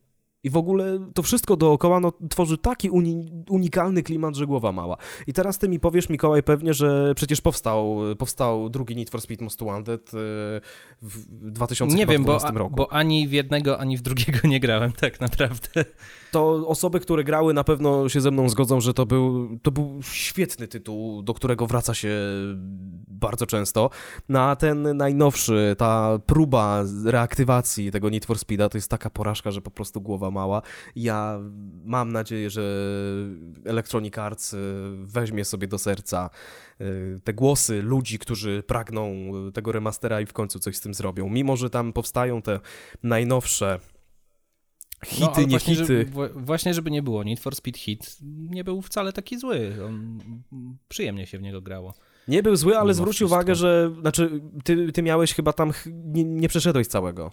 i 0.44 0.50
w 0.50 0.56
ogóle 0.56 0.98
to 1.14 1.22
wszystko 1.22 1.56
dookoła 1.56 2.00
no, 2.00 2.12
tworzy 2.30 2.58
taki 2.58 2.90
uni 2.90 3.44
unikalny 3.48 4.02
klimat, 4.02 4.36
że 4.36 4.46
głowa 4.46 4.72
mała. 4.72 4.96
I 5.26 5.32
teraz 5.32 5.58
ty 5.58 5.68
mi 5.68 5.80
powiesz, 5.80 6.08
Mikołaj, 6.08 6.42
pewnie, 6.42 6.74
że 6.74 7.14
przecież 7.14 7.40
powstał, 7.40 7.98
powstał 8.18 8.68
drugi 8.68 8.96
Need 8.96 9.10
for 9.10 9.20
Speed 9.20 9.44
Most 9.44 9.62
Wanted 9.62 10.08
e, 10.08 10.16
w 11.02 11.24
2012 11.30 11.98
nie 11.98 12.06
wiem, 12.06 12.24
bo, 12.24 12.38
roku. 12.54 12.76
bo 12.76 12.92
ani 12.92 13.28
w 13.28 13.32
jednego, 13.32 13.78
ani 13.78 13.96
w 13.96 14.02
drugiego 14.02 14.38
nie 14.44 14.60
grałem 14.60 14.92
tak 14.92 15.20
naprawdę. 15.20 15.84
To 16.32 16.68
osoby, 16.68 17.00
które 17.00 17.24
grały 17.24 17.54
na 17.54 17.64
pewno 17.64 18.08
się 18.08 18.20
ze 18.20 18.30
mną 18.30 18.48
zgodzą, 18.48 18.80
że 18.80 18.94
to 18.94 19.06
był, 19.06 19.58
to 19.62 19.70
był 19.70 20.00
świetny 20.02 20.68
tytuł, 20.68 21.22
do 21.22 21.34
którego 21.34 21.66
wraca 21.66 21.94
się 21.94 22.10
bardzo 23.08 23.46
często. 23.46 23.90
Na 24.28 24.56
ten 24.56 24.96
najnowszy, 24.96 25.74
ta 25.78 26.18
próba 26.26 26.84
reaktywacji 27.04 27.90
tego 27.90 28.10
Need 28.10 28.24
for 28.24 28.38
Speeda 28.38 28.68
to 28.68 28.78
jest 28.78 28.90
taka 28.90 29.10
porażka, 29.10 29.50
że 29.50 29.60
po 29.60 29.70
prostu 29.70 30.00
głowa 30.00 30.29
załamała. 30.30 30.62
Ja 30.96 31.38
mam 31.84 32.12
nadzieję, 32.12 32.50
że 32.50 32.62
Electronic 33.64 34.18
Arts 34.18 34.56
weźmie 35.04 35.44
sobie 35.44 35.68
do 35.68 35.78
serca 35.78 36.30
te 37.24 37.34
głosy 37.34 37.82
ludzi, 37.82 38.18
którzy 38.18 38.62
pragną 38.66 39.32
tego 39.54 39.72
remastera 39.72 40.20
i 40.20 40.26
w 40.26 40.32
końcu 40.32 40.58
coś 40.58 40.76
z 40.76 40.80
tym 40.80 40.94
zrobią. 40.94 41.28
Mimo, 41.28 41.56
że 41.56 41.70
tam 41.70 41.92
powstają 41.92 42.42
te 42.42 42.60
najnowsze 43.02 43.80
Hity, 45.06 45.30
no, 45.36 45.40
nie 45.40 45.46
właśnie, 45.46 45.74
hity. 45.74 45.86
Żeby, 45.86 46.30
właśnie, 46.34 46.74
żeby 46.74 46.90
nie 46.90 47.02
było, 47.02 47.24
Need 47.24 47.40
for 47.40 47.56
Speed 47.56 47.78
Hit 47.78 48.16
nie 48.50 48.64
był 48.64 48.82
wcale 48.82 49.12
taki 49.12 49.38
zły. 49.38 49.76
On, 49.86 50.18
przyjemnie 50.88 51.26
się 51.26 51.38
w 51.38 51.42
niego 51.42 51.62
grało. 51.62 51.94
Nie 52.28 52.42
był 52.42 52.56
zły, 52.56 52.78
ale 52.78 52.94
zwróć 52.94 53.22
uwagę, 53.22 53.54
że 53.54 53.92
znaczy, 54.00 54.40
ty, 54.64 54.92
ty 54.92 55.02
miałeś 55.02 55.34
chyba 55.34 55.52
tam, 55.52 55.72
nie, 55.86 56.24
nie 56.24 56.48
przeszedłeś 56.48 56.86
całego. 56.86 57.32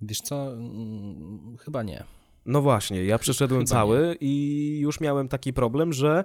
Wiesz 0.00 0.20
co, 0.20 0.52
mm, 0.52 1.56
chyba 1.60 1.82
nie. 1.82 2.04
No 2.46 2.62
właśnie, 2.62 3.04
ja 3.04 3.18
przeszedłem 3.18 3.60
chyba 3.60 3.70
cały 3.70 3.98
nie. 3.98 4.14
i 4.20 4.78
już 4.80 5.00
miałem 5.00 5.28
taki 5.28 5.52
problem, 5.52 5.92
że 5.92 6.24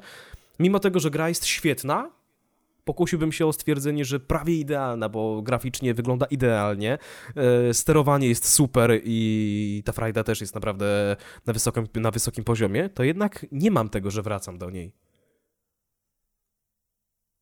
mimo 0.60 0.80
tego, 0.80 1.00
że 1.00 1.12
gra 1.12 1.30
jest 1.30 1.46
świetna, 1.46 2.12
pokusiłbym 2.86 3.32
się 3.32 3.46
o 3.46 3.54
stwierdzenie, 3.54 4.06
że 4.06 4.20
prawie 4.20 4.56
idealna, 4.56 5.10
bo 5.10 5.42
graficznie 5.42 5.94
wygląda 5.94 6.26
idealnie, 6.26 6.98
e, 7.36 7.74
sterowanie 7.74 8.28
jest 8.28 8.48
super 8.48 9.02
i 9.04 9.84
ta 9.86 9.92
frajda 9.92 10.24
też 10.24 10.42
jest 10.42 10.56
naprawdę 10.56 11.16
na 11.46 11.54
wysokim, 11.54 11.88
na 11.96 12.12
wysokim 12.12 12.44
poziomie, 12.44 12.90
to 12.90 13.04
jednak 13.04 13.46
nie 13.52 13.72
mam 13.72 13.90
tego, 13.90 14.12
że 14.12 14.22
wracam 14.22 14.58
do 14.58 14.70
niej. 14.70 14.94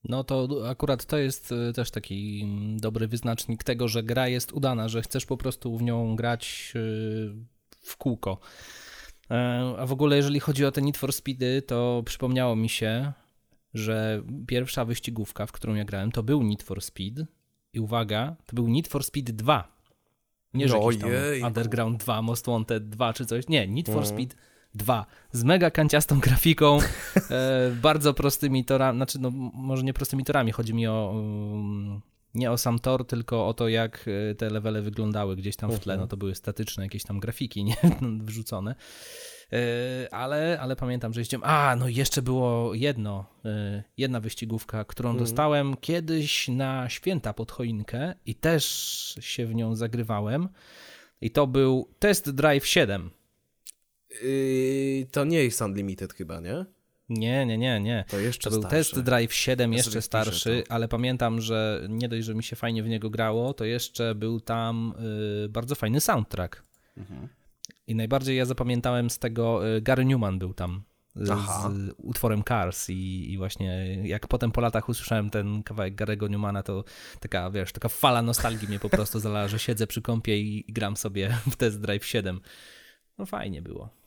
No 0.03 0.23
to 0.23 0.47
akurat 0.69 1.05
to 1.05 1.17
jest 1.17 1.51
e, 1.51 1.73
też 1.73 1.91
taki 1.91 2.41
mm, 2.43 2.79
dobry 2.79 3.07
wyznacznik 3.07 3.63
tego, 3.63 3.88
że 3.88 4.03
gra 4.03 4.27
jest 4.27 4.51
udana, 4.51 4.89
że 4.89 5.01
chcesz 5.01 5.25
po 5.25 5.38
prostu 5.38 5.77
w 5.77 5.81
nią 5.81 6.15
grać 6.15 6.73
e, 6.75 6.79
w 7.81 7.97
kółko. 7.97 8.39
A 9.77 9.85
w 9.85 9.91
ogóle, 9.91 10.15
jeżeli 10.15 10.39
chodzi 10.39 10.65
o 10.65 10.71
te 10.71 10.81
Need 10.81 10.97
for 10.97 11.13
Speedy, 11.13 11.62
to 11.62 12.03
przypomniało 12.05 12.55
mi 12.55 12.69
się, 12.69 13.13
że 13.73 14.23
pierwsza 14.47 14.85
wyścigówka, 14.85 15.45
w 15.45 15.51
którą 15.51 15.75
ja 15.75 15.85
grałem, 15.85 16.12
to 16.12 16.23
był 16.23 16.43
Need 16.43 16.63
for 16.63 16.81
Speed 16.81 17.25
i 17.73 17.79
uwaga, 17.79 18.35
to 18.45 18.55
był 18.55 18.67
Need 18.67 18.88
for 18.88 19.03
Speed 19.03 19.33
2. 19.33 19.79
Nie, 20.53 20.67
że 20.67 20.77
jakiś 20.77 20.97
tam 20.97 21.09
Underground 21.47 21.99
2, 21.99 22.21
Most 22.21 22.45
Wanted 22.45 22.89
2 22.89 23.13
czy 23.13 23.25
coś. 23.25 23.47
Nie, 23.47 23.67
Need 23.67 23.85
for 23.85 24.03
mm. 24.03 24.05
Speed 24.05 24.35
2 24.75 25.05
z 25.32 25.43
mega 25.43 25.71
kanciastą 25.71 26.19
grafiką, 26.29 26.79
e, 27.32 27.71
bardzo 27.82 28.13
prostymi 28.13 28.65
torami, 28.65 28.97
znaczy 28.97 29.19
no 29.19 29.32
może 29.53 29.84
nie 29.84 29.93
prostymi 29.93 30.23
torami, 30.23 30.51
chodzi 30.51 30.73
mi 30.73 30.88
o 30.88 31.12
um, 31.15 32.01
nie 32.36 32.51
o 32.51 32.58
sam 32.58 32.79
tor, 32.79 33.08
tylko 33.08 33.47
o 33.47 33.53
to 33.53 33.67
jak 33.67 34.05
e, 34.32 34.36
te 34.36 34.49
levele 34.49 34.82
wyglądały 34.82 35.36
gdzieś 35.36 35.55
tam 35.55 35.71
w 35.71 35.79
tle, 35.79 35.93
mhm. 35.93 35.99
no 35.99 36.08
to 36.08 36.17
były 36.17 36.36
statyczne 36.36 36.84
jakieś 36.84 37.03
tam 37.03 37.19
grafiki, 37.19 37.63
nie, 37.63 37.75
wrzucone. 38.25 38.75
E, 39.53 40.13
ale, 40.13 40.60
ale 40.62 40.75
pamiętam, 40.75 41.13
że 41.13 41.21
jeździłem. 41.21 41.43
A, 41.45 41.75
no 41.75 41.88
jeszcze 41.88 42.21
było 42.21 42.73
jedno, 42.73 43.25
e, 43.45 43.84
jedna 43.97 44.19
wyścigówka, 44.19 44.86
którą 44.86 45.10
mm. 45.10 45.19
dostałem 45.19 45.77
kiedyś 45.77 46.47
na 46.47 46.89
święta 46.89 47.34
pod 47.34 47.51
choinkę 47.51 48.13
i 48.25 48.36
też 48.36 48.65
się 49.19 49.45
w 49.45 49.55
nią 49.55 49.75
zagrywałem. 49.75 50.49
I 51.21 51.32
to 51.32 51.47
był 51.47 51.89
Test 51.99 52.29
Drive 52.29 52.67
7. 52.67 53.10
Yy, 54.24 55.08
to 55.12 55.26
nie 55.26 55.43
jest 55.43 55.62
Unlimited 55.62 56.13
chyba, 56.13 56.39
nie? 56.39 56.65
Nie, 57.10 57.45
nie, 57.45 57.58
nie, 57.58 57.80
nie. 57.80 58.06
To 58.08 58.19
jeszcze 58.19 58.50
to 58.50 58.56
był 58.56 58.62
starszy. 58.62 58.91
Test 58.91 59.06
Drive 59.06 59.34
7, 59.34 59.74
jeszcze 59.74 60.02
starszy, 60.02 60.63
ale 60.69 60.88
pamiętam, 60.88 61.41
że 61.41 61.88
nie 61.89 62.10
dość, 62.10 62.26
że 62.26 62.36
mi 62.36 62.43
się 62.43 62.56
fajnie 62.56 62.84
w 62.84 62.89
niego 62.89 63.10
grało, 63.10 63.54
to 63.54 63.65
jeszcze 63.65 64.15
był 64.15 64.39
tam 64.39 64.93
y, 65.45 65.50
bardzo 65.50 65.76
fajny 65.76 66.02
soundtrack. 66.02 66.63
Mhm. 66.98 67.28
I 67.88 67.95
najbardziej 67.95 68.38
ja 68.38 68.45
zapamiętałem 68.45 69.10
z 69.10 69.19
tego, 69.19 69.76
y, 69.78 69.82
Gary 69.82 70.06
Newman 70.06 70.39
był 70.39 70.54
tam 70.54 70.84
z, 71.15 71.28
z 71.28 71.93
utworem 71.98 72.43
Cars 72.43 72.89
i, 72.89 73.32
i, 73.34 73.38
właśnie 73.38 73.95
jak 74.04 74.28
potem 74.28 74.52
po 74.52 74.62
latach 74.62 74.89
usłyszałem 74.89 75.30
ten 75.30 75.63
kawałek 75.63 75.95
Garego 75.95 76.28
Newmana, 76.28 76.63
to 76.63 76.84
taka, 77.19 77.52
wiesz, 77.52 77.72
taka 77.72 77.89
fala 77.89 78.22
nostalgii 78.22 78.67
mnie 78.67 78.80
po 78.80 78.89
prostu 78.89 79.19
zalała, 79.19 79.48
że 79.48 79.60
siedzę 79.60 79.88
przy 79.88 80.02
kąpie 80.02 80.41
i, 80.41 80.69
i 80.72 80.74
gram 80.74 80.98
sobie 80.98 81.38
w 81.52 81.56
Test 81.56 81.82
Drive 81.82 82.06
7. 82.06 82.41
No 83.17 83.26
fajnie 83.26 83.62
było. 83.62 83.98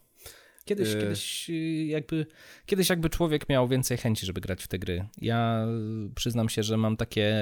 Kiedyś, 0.64 0.94
yy. 0.94 1.00
kiedyś, 1.00 1.50
jakby, 1.86 2.26
kiedyś 2.66 2.88
jakby 2.88 3.10
człowiek 3.10 3.48
miał 3.48 3.68
więcej 3.68 3.98
chęci, 3.98 4.26
żeby 4.26 4.40
grać 4.40 4.64
w 4.64 4.68
te 4.68 4.78
gry. 4.78 5.08
Ja 5.20 5.66
przyznam 6.14 6.48
się, 6.48 6.62
że 6.62 6.76
mam 6.76 6.96
takie 6.96 7.34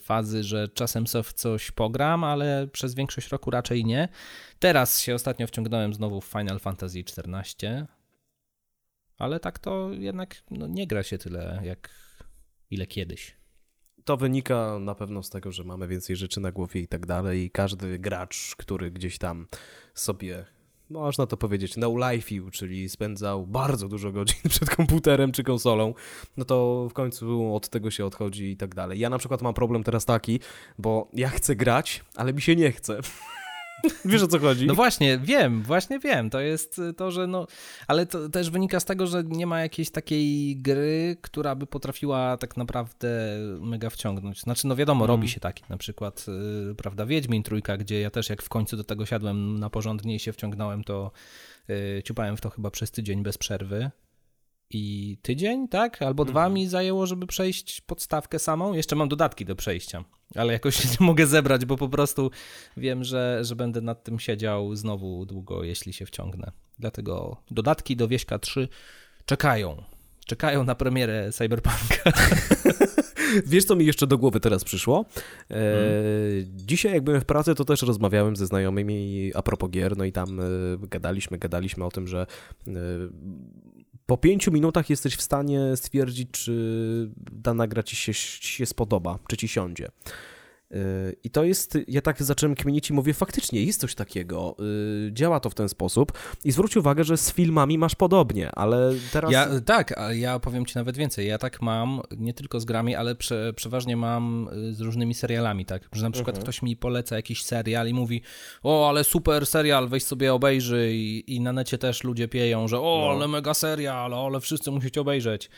fazy, 0.00 0.44
że 0.44 0.68
czasem 0.68 1.06
sobie 1.06 1.22
w 1.22 1.32
coś 1.32 1.70
pogram, 1.70 2.24
ale 2.24 2.68
przez 2.72 2.94
większość 2.94 3.28
roku 3.28 3.50
raczej 3.50 3.84
nie. 3.84 4.08
Teraz 4.58 5.00
się 5.00 5.14
ostatnio 5.14 5.46
wciągnąłem 5.46 5.94
znowu 5.94 6.20
w 6.20 6.24
Final 6.24 6.58
Fantasy 6.58 6.98
XIV, 6.98 7.86
ale 9.18 9.40
tak 9.40 9.58
to 9.58 9.90
jednak 9.92 10.42
no, 10.50 10.66
nie 10.66 10.86
gra 10.86 11.02
się 11.02 11.18
tyle, 11.18 11.60
jak 11.64 11.90
ile 12.70 12.86
kiedyś. 12.86 13.36
To 14.04 14.16
wynika 14.16 14.78
na 14.80 14.94
pewno 14.94 15.22
z 15.22 15.30
tego, 15.30 15.52
że 15.52 15.64
mamy 15.64 15.88
więcej 15.88 16.16
rzeczy 16.16 16.40
na 16.40 16.52
głowie 16.52 16.80
i 16.80 16.88
tak 16.88 17.06
dalej 17.06 17.44
i 17.44 17.50
każdy 17.50 17.98
gracz, 17.98 18.56
który 18.56 18.90
gdzieś 18.90 19.18
tam 19.18 19.46
sobie 19.94 20.44
można 20.90 21.26
to 21.26 21.36
powiedzieć, 21.36 21.76
no 21.76 21.88
life'ił, 21.88 22.50
czyli 22.50 22.88
spędzał 22.88 23.46
bardzo 23.46 23.88
dużo 23.88 24.12
godzin 24.12 24.40
przed 24.50 24.70
komputerem 24.70 25.32
czy 25.32 25.44
konsolą, 25.44 25.94
no 26.36 26.44
to 26.44 26.88
w 26.90 26.92
końcu 26.92 27.54
od 27.54 27.68
tego 27.68 27.90
się 27.90 28.06
odchodzi 28.06 28.50
i 28.50 28.56
tak 28.56 28.74
dalej. 28.74 28.98
Ja 28.98 29.10
na 29.10 29.18
przykład 29.18 29.42
mam 29.42 29.54
problem 29.54 29.84
teraz 29.84 30.04
taki, 30.04 30.40
bo 30.78 31.08
ja 31.12 31.28
chcę 31.28 31.56
grać, 31.56 32.04
ale 32.14 32.32
mi 32.32 32.42
się 32.42 32.56
nie 32.56 32.72
chce. 32.72 33.00
Wiesz 34.04 34.22
o 34.22 34.26
co 34.26 34.38
chodzi? 34.38 34.66
No 34.66 34.74
właśnie, 34.74 35.18
wiem, 35.18 35.62
właśnie 35.62 35.98
wiem. 35.98 36.30
To 36.30 36.40
jest 36.40 36.80
to, 36.96 37.10
że 37.10 37.26
no. 37.26 37.46
Ale 37.86 38.06
to 38.06 38.28
też 38.28 38.50
wynika 38.50 38.80
z 38.80 38.84
tego, 38.84 39.06
że 39.06 39.24
nie 39.24 39.46
ma 39.46 39.60
jakiejś 39.60 39.90
takiej 39.90 40.56
gry, 40.56 41.16
która 41.20 41.54
by 41.54 41.66
potrafiła 41.66 42.36
tak 42.36 42.56
naprawdę 42.56 43.08
mega 43.60 43.90
wciągnąć. 43.90 44.40
Znaczy, 44.40 44.66
no 44.66 44.76
wiadomo, 44.76 45.04
mm. 45.04 45.16
robi 45.16 45.28
się 45.28 45.40
taki 45.40 45.64
na 45.68 45.76
przykład, 45.76 46.26
yy, 46.66 46.74
prawda, 46.74 47.06
Wiedźmin 47.06 47.42
Trójka, 47.42 47.76
gdzie 47.76 48.00
ja 48.00 48.10
też 48.10 48.30
jak 48.30 48.42
w 48.42 48.48
końcu 48.48 48.76
do 48.76 48.84
tego 48.84 49.06
siadłem 49.06 49.58
na 49.58 49.70
porządnie 49.70 50.14
i 50.14 50.18
się 50.18 50.32
wciągnąłem, 50.32 50.84
to 50.84 51.10
yy, 51.68 52.02
ciupałem 52.04 52.36
w 52.36 52.40
to 52.40 52.50
chyba 52.50 52.70
przez 52.70 52.90
tydzień 52.90 53.22
bez 53.22 53.38
przerwy 53.38 53.90
i 54.70 55.16
tydzień, 55.22 55.68
tak? 55.68 56.02
Albo 56.02 56.24
dwa 56.24 56.40
mhm. 56.40 56.54
mi 56.54 56.66
zajęło, 56.66 57.06
żeby 57.06 57.26
przejść 57.26 57.80
podstawkę 57.80 58.38
samą. 58.38 58.72
Jeszcze 58.72 58.96
mam 58.96 59.08
dodatki 59.08 59.44
do 59.44 59.56
przejścia, 59.56 60.04
ale 60.34 60.52
jakoś 60.52 60.76
się 60.76 60.88
nie 60.88 61.06
mogę 61.06 61.26
zebrać, 61.26 61.64
bo 61.64 61.76
po 61.76 61.88
prostu 61.88 62.30
wiem, 62.76 63.04
że, 63.04 63.38
że 63.42 63.56
będę 63.56 63.80
nad 63.80 64.04
tym 64.04 64.20
siedział 64.20 64.74
znowu 64.74 65.26
długo, 65.26 65.64
jeśli 65.64 65.92
się 65.92 66.06
wciągnę. 66.06 66.52
Dlatego 66.78 67.36
dodatki 67.50 67.96
do 67.96 68.08
Wieśka 68.08 68.38
3 68.38 68.68
czekają. 69.24 69.82
Czekają 70.26 70.64
na 70.64 70.74
premierę 70.74 71.32
Cyberpunka. 71.32 72.12
Wiesz, 73.46 73.64
co 73.64 73.76
mi 73.76 73.86
jeszcze 73.86 74.06
do 74.06 74.18
głowy 74.18 74.40
teraz 74.40 74.64
przyszło? 74.64 75.04
E, 75.50 75.54
hmm. 75.54 76.44
Dzisiaj, 76.56 76.92
jak 76.92 77.04
byłem 77.04 77.20
w 77.20 77.24
pracy, 77.24 77.54
to 77.54 77.64
też 77.64 77.82
rozmawiałem 77.82 78.36
ze 78.36 78.46
znajomymi 78.46 79.30
a 79.34 79.42
propos 79.42 79.70
gier, 79.70 79.96
no 79.96 80.04
i 80.04 80.12
tam 80.12 80.40
e, 80.40 80.44
gadaliśmy, 80.80 81.38
gadaliśmy 81.38 81.84
o 81.84 81.90
tym, 81.90 82.06
że 82.06 82.26
e, 82.66 82.72
po 84.10 84.16
pięciu 84.16 84.52
minutach 84.52 84.90
jesteś 84.90 85.16
w 85.16 85.22
stanie 85.22 85.76
stwierdzić, 85.76 86.28
czy 86.30 87.10
dana 87.32 87.66
gra 87.66 87.82
ci 87.82 87.96
się, 87.96 88.14
się 88.14 88.66
spodoba, 88.66 89.18
czy 89.28 89.36
ci 89.36 89.48
siądzie. 89.48 89.88
I 91.24 91.30
to 91.30 91.44
jest, 91.44 91.78
ja 91.88 92.00
tak 92.00 92.22
zacząłem 92.22 92.54
kminić 92.54 92.90
i 92.90 92.92
mówię, 92.92 93.14
faktycznie 93.14 93.64
jest 93.64 93.80
coś 93.80 93.94
takiego, 93.94 94.56
y, 95.08 95.12
działa 95.12 95.40
to 95.40 95.50
w 95.50 95.54
ten 95.54 95.68
sposób 95.68 96.12
i 96.44 96.52
zwróć 96.52 96.76
uwagę, 96.76 97.04
że 97.04 97.16
z 97.16 97.32
filmami 97.32 97.78
masz 97.78 97.94
podobnie, 97.94 98.50
ale 98.50 98.92
teraz... 99.12 99.32
Ja, 99.32 99.48
tak, 99.60 99.98
ale 99.98 100.18
ja 100.18 100.38
powiem 100.38 100.66
ci 100.66 100.76
nawet 100.76 100.96
więcej, 100.96 101.28
ja 101.28 101.38
tak 101.38 101.62
mam, 101.62 102.00
nie 102.16 102.34
tylko 102.34 102.60
z 102.60 102.64
grami, 102.64 102.94
ale 102.94 103.14
prze, 103.14 103.52
przeważnie 103.56 103.96
mam 103.96 104.48
y, 104.48 104.74
z 104.74 104.80
różnymi 104.80 105.14
serialami, 105.14 105.64
tak, 105.64 105.88
że 105.92 106.02
na 106.02 106.10
przykład 106.10 106.36
mhm. 106.36 106.42
ktoś 106.42 106.62
mi 106.62 106.76
poleca 106.76 107.16
jakiś 107.16 107.42
serial 107.42 107.88
i 107.88 107.94
mówi, 107.94 108.22
o, 108.62 108.88
ale 108.88 109.04
super 109.04 109.46
serial, 109.46 109.88
weź 109.88 110.04
sobie 110.04 110.34
obejrzyj 110.34 110.96
i, 110.96 111.34
i 111.34 111.40
na 111.40 111.52
necie 111.52 111.78
też 111.78 112.04
ludzie 112.04 112.28
pieją, 112.28 112.68
że 112.68 112.80
o, 112.80 113.00
no. 113.00 113.10
ale 113.10 113.28
mega 113.28 113.54
serial, 113.54 114.14
ale 114.14 114.40
wszyscy 114.40 114.70
musicie 114.70 115.00
obejrzeć. 115.00 115.50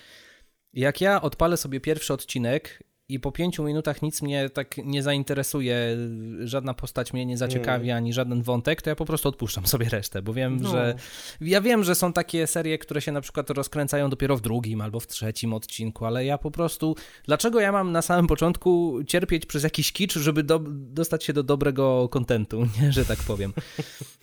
Jak 0.73 1.01
ja 1.01 1.23
odpalę 1.23 1.57
sobie 1.57 1.81
pierwszy 1.81 2.13
odcinek 2.13 2.83
i 3.09 3.21
po 3.21 3.33
pięciu 3.33 3.65
minutach 3.65 4.03
nic 4.03 4.23
mnie 4.23 4.51
tak 4.51 4.77
nie 4.77 5.03
zainteresuje, 5.03 5.97
żadna 6.45 6.75
postać 6.75 7.13
mnie 7.13 7.27
nie 7.27 7.39
zaciekawi, 7.39 7.91
mm. 7.91 7.97
ani 7.97 8.13
żaden 8.13 8.43
wątek, 8.43 8.83
to 8.83 8.91
ja 8.91 8.97
po 8.97 9.05
prostu 9.05 9.29
odpuszczam 9.29 9.67
sobie 9.67 9.89
resztę, 9.89 10.23
bo 10.23 10.33
wiem, 10.33 10.61
no. 10.61 10.71
że 10.71 10.95
ja 11.41 11.61
wiem, 11.61 11.85
że 11.85 11.95
są 11.95 12.13
takie 12.13 12.47
serie, 12.47 12.79
które 12.79 13.01
się 13.01 13.13
na 13.13 13.21
przykład 13.21 13.51
rozkręcają 13.51 14.11
dopiero 14.11 14.37
w 14.37 14.41
drugim 14.41 14.81
albo 14.81 15.01
w 15.01 15.07
trzecim 15.07 15.55
odcinku, 15.55 16.05
ale 16.05 16.25
ja 16.25 16.39
po 16.39 16.51
prostu, 16.51 16.97
dlaczego 17.25 17.61
ja 17.61 17.73
mam 17.73 17.93
na 17.93 18.03
samym 18.03 18.27
początku 18.27 18.99
cierpieć 19.07 19.47
przez 19.47 19.63
jakiś 19.63 19.93
kicz, 19.93 20.15
żeby 20.15 20.43
do, 20.43 20.61
dostać 20.69 21.25
się 21.25 21.33
do 21.33 21.43
dobrego 21.43 22.09
kontentu, 22.09 22.67
nie, 22.83 22.93
że 22.93 23.05
tak 23.05 23.19
powiem. 23.19 23.53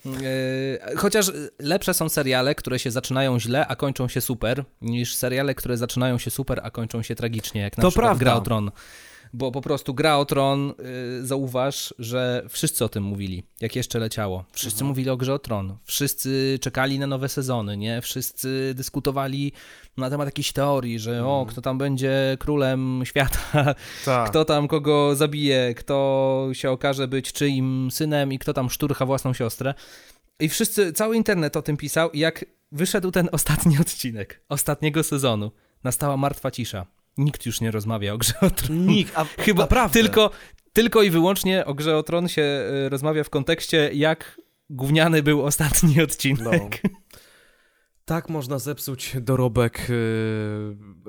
E, 0.06 0.96
chociaż 0.96 1.32
lepsze 1.58 1.94
są 1.94 2.08
seriale, 2.08 2.54
które 2.54 2.78
się 2.78 2.90
zaczynają 2.90 3.40
źle, 3.40 3.66
a 3.66 3.76
kończą 3.76 4.08
się 4.08 4.20
super, 4.20 4.64
niż 4.80 5.14
seriale, 5.14 5.54
które 5.54 5.76
zaczynają 5.76 6.18
się 6.18 6.30
super, 6.30 6.60
a 6.62 6.70
kończą 6.70 7.02
się 7.02 7.14
tragicznie, 7.14 7.60
jak 7.60 7.78
na 7.78 7.82
to 7.82 7.88
przykład 7.88 8.06
prawda. 8.06 8.24
Gra 8.24 8.34
o 8.34 8.40
Tron. 8.40 8.70
Bo 9.32 9.52
po 9.52 9.60
prostu 9.60 9.94
gra 9.94 10.16
o 10.16 10.24
tron, 10.24 10.72
y, 11.20 11.26
zauważ, 11.26 11.94
że 11.98 12.46
wszyscy 12.48 12.84
o 12.84 12.88
tym 12.88 13.04
mówili, 13.04 13.42
jak 13.60 13.76
jeszcze 13.76 13.98
leciało. 13.98 14.44
Wszyscy 14.52 14.76
mhm. 14.76 14.88
mówili 14.88 15.10
o 15.10 15.16
grze 15.16 15.34
o 15.34 15.38
tron, 15.38 15.76
wszyscy 15.84 16.58
czekali 16.60 16.98
na 16.98 17.06
nowe 17.06 17.28
sezony, 17.28 17.76
nie? 17.76 18.00
Wszyscy 18.00 18.72
dyskutowali 18.76 19.52
na 19.96 20.10
temat 20.10 20.28
jakichś 20.28 20.52
teorii, 20.52 20.98
że 20.98 21.10
mhm. 21.10 21.28
o, 21.28 21.46
kto 21.46 21.62
tam 21.62 21.78
będzie 21.78 22.36
królem 22.40 23.02
świata, 23.04 23.38
tak. 24.04 24.30
kto 24.30 24.44
tam 24.44 24.68
kogo 24.68 25.16
zabije, 25.16 25.74
kto 25.74 26.48
się 26.52 26.70
okaże 26.70 27.08
być 27.08 27.32
czyim 27.32 27.88
synem 27.90 28.32
i 28.32 28.38
kto 28.38 28.52
tam 28.52 28.70
szturcha 28.70 29.06
własną 29.06 29.32
siostrę. 29.32 29.74
I 30.40 30.48
wszyscy, 30.48 30.92
cały 30.92 31.16
internet 31.16 31.56
o 31.56 31.62
tym 31.62 31.76
pisał 31.76 32.10
i 32.10 32.18
jak 32.18 32.44
wyszedł 32.72 33.10
ten 33.10 33.28
ostatni 33.32 33.78
odcinek 33.82 34.44
ostatniego 34.48 35.02
sezonu, 35.02 35.50
nastała 35.84 36.16
martwa 36.16 36.50
cisza. 36.50 36.86
Nikt 37.20 37.46
już 37.46 37.60
nie 37.60 37.70
rozmawia 37.70 38.14
o 38.14 38.18
grze 38.18 38.34
o 38.40 38.50
tron. 38.50 38.86
Nikt, 38.86 39.18
a 39.18 39.24
chyba 39.44 39.62
naprawdę. 39.62 40.00
Tylko, 40.00 40.30
tylko 40.72 41.02
i 41.02 41.10
wyłącznie 41.10 41.66
o 41.66 41.74
grze 41.74 41.96
o 41.96 42.02
tron 42.02 42.28
się 42.28 42.42
e, 42.42 42.88
rozmawia 42.88 43.24
w 43.24 43.30
kontekście, 43.30 43.90
jak 43.92 44.40
gówniany 44.70 45.22
był 45.22 45.42
ostatni 45.42 46.00
odcinek. 46.02 46.80
No. 46.84 46.90
Tak 48.04 48.28
można 48.28 48.58
zepsuć 48.58 49.16
dorobek, 49.20 49.80
e, 49.80 49.92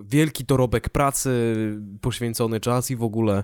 wielki 0.04 0.43
dorobek 0.43 0.89
pracy, 0.89 1.56
poświęcony 2.02 2.60
czas 2.60 2.91
i 2.91 2.95
w 2.95 3.04
ogóle 3.04 3.43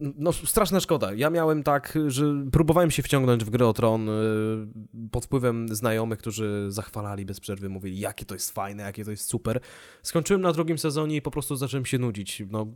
no, 0.00 0.32
straszna 0.32 0.80
szkoda. 0.80 1.14
Ja 1.14 1.30
miałem 1.30 1.62
tak, 1.62 1.98
że 2.06 2.24
próbowałem 2.52 2.90
się 2.90 3.02
wciągnąć 3.02 3.44
w 3.44 3.50
grę 3.50 3.66
o 3.66 3.72
Tron 3.72 4.08
y, 4.08 4.12
pod 5.10 5.24
wpływem 5.24 5.68
znajomych, 5.74 6.18
którzy 6.18 6.66
zachwalali 6.68 7.24
bez 7.24 7.40
przerwy, 7.40 7.68
mówili, 7.68 7.98
jakie 7.98 8.24
to 8.24 8.34
jest 8.34 8.50
fajne, 8.50 8.82
jakie 8.82 9.04
to 9.04 9.10
jest 9.10 9.24
super. 9.24 9.60
Skończyłem 10.02 10.42
na 10.42 10.52
drugim 10.52 10.78
sezonie 10.78 11.16
i 11.16 11.22
po 11.22 11.30
prostu 11.30 11.56
zacząłem 11.56 11.86
się 11.86 11.98
nudzić. 11.98 12.42
No, 12.50 12.66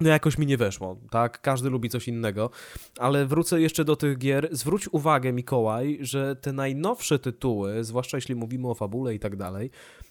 no 0.00 0.08
jakoś 0.08 0.38
mi 0.38 0.46
nie 0.46 0.56
weszło, 0.56 0.96
tak? 1.10 1.40
Każdy 1.40 1.70
lubi 1.70 1.88
coś 1.88 2.08
innego, 2.08 2.50
ale 2.98 3.26
wrócę 3.26 3.60
jeszcze 3.60 3.84
do 3.84 3.96
tych 3.96 4.18
gier. 4.18 4.48
Zwróć 4.52 4.88
uwagę, 4.88 5.32
Mikołaj, 5.32 5.98
że 6.00 6.36
te 6.36 6.52
najnowsze 6.52 7.18
tytuły, 7.18 7.84
zwłaszcza 7.84 8.16
jeśli 8.16 8.34
mówimy 8.34 8.68
o 8.68 8.74
fabule 8.74 9.14
i 9.14 9.18
tak 9.18 9.36
dalej, 9.36 9.70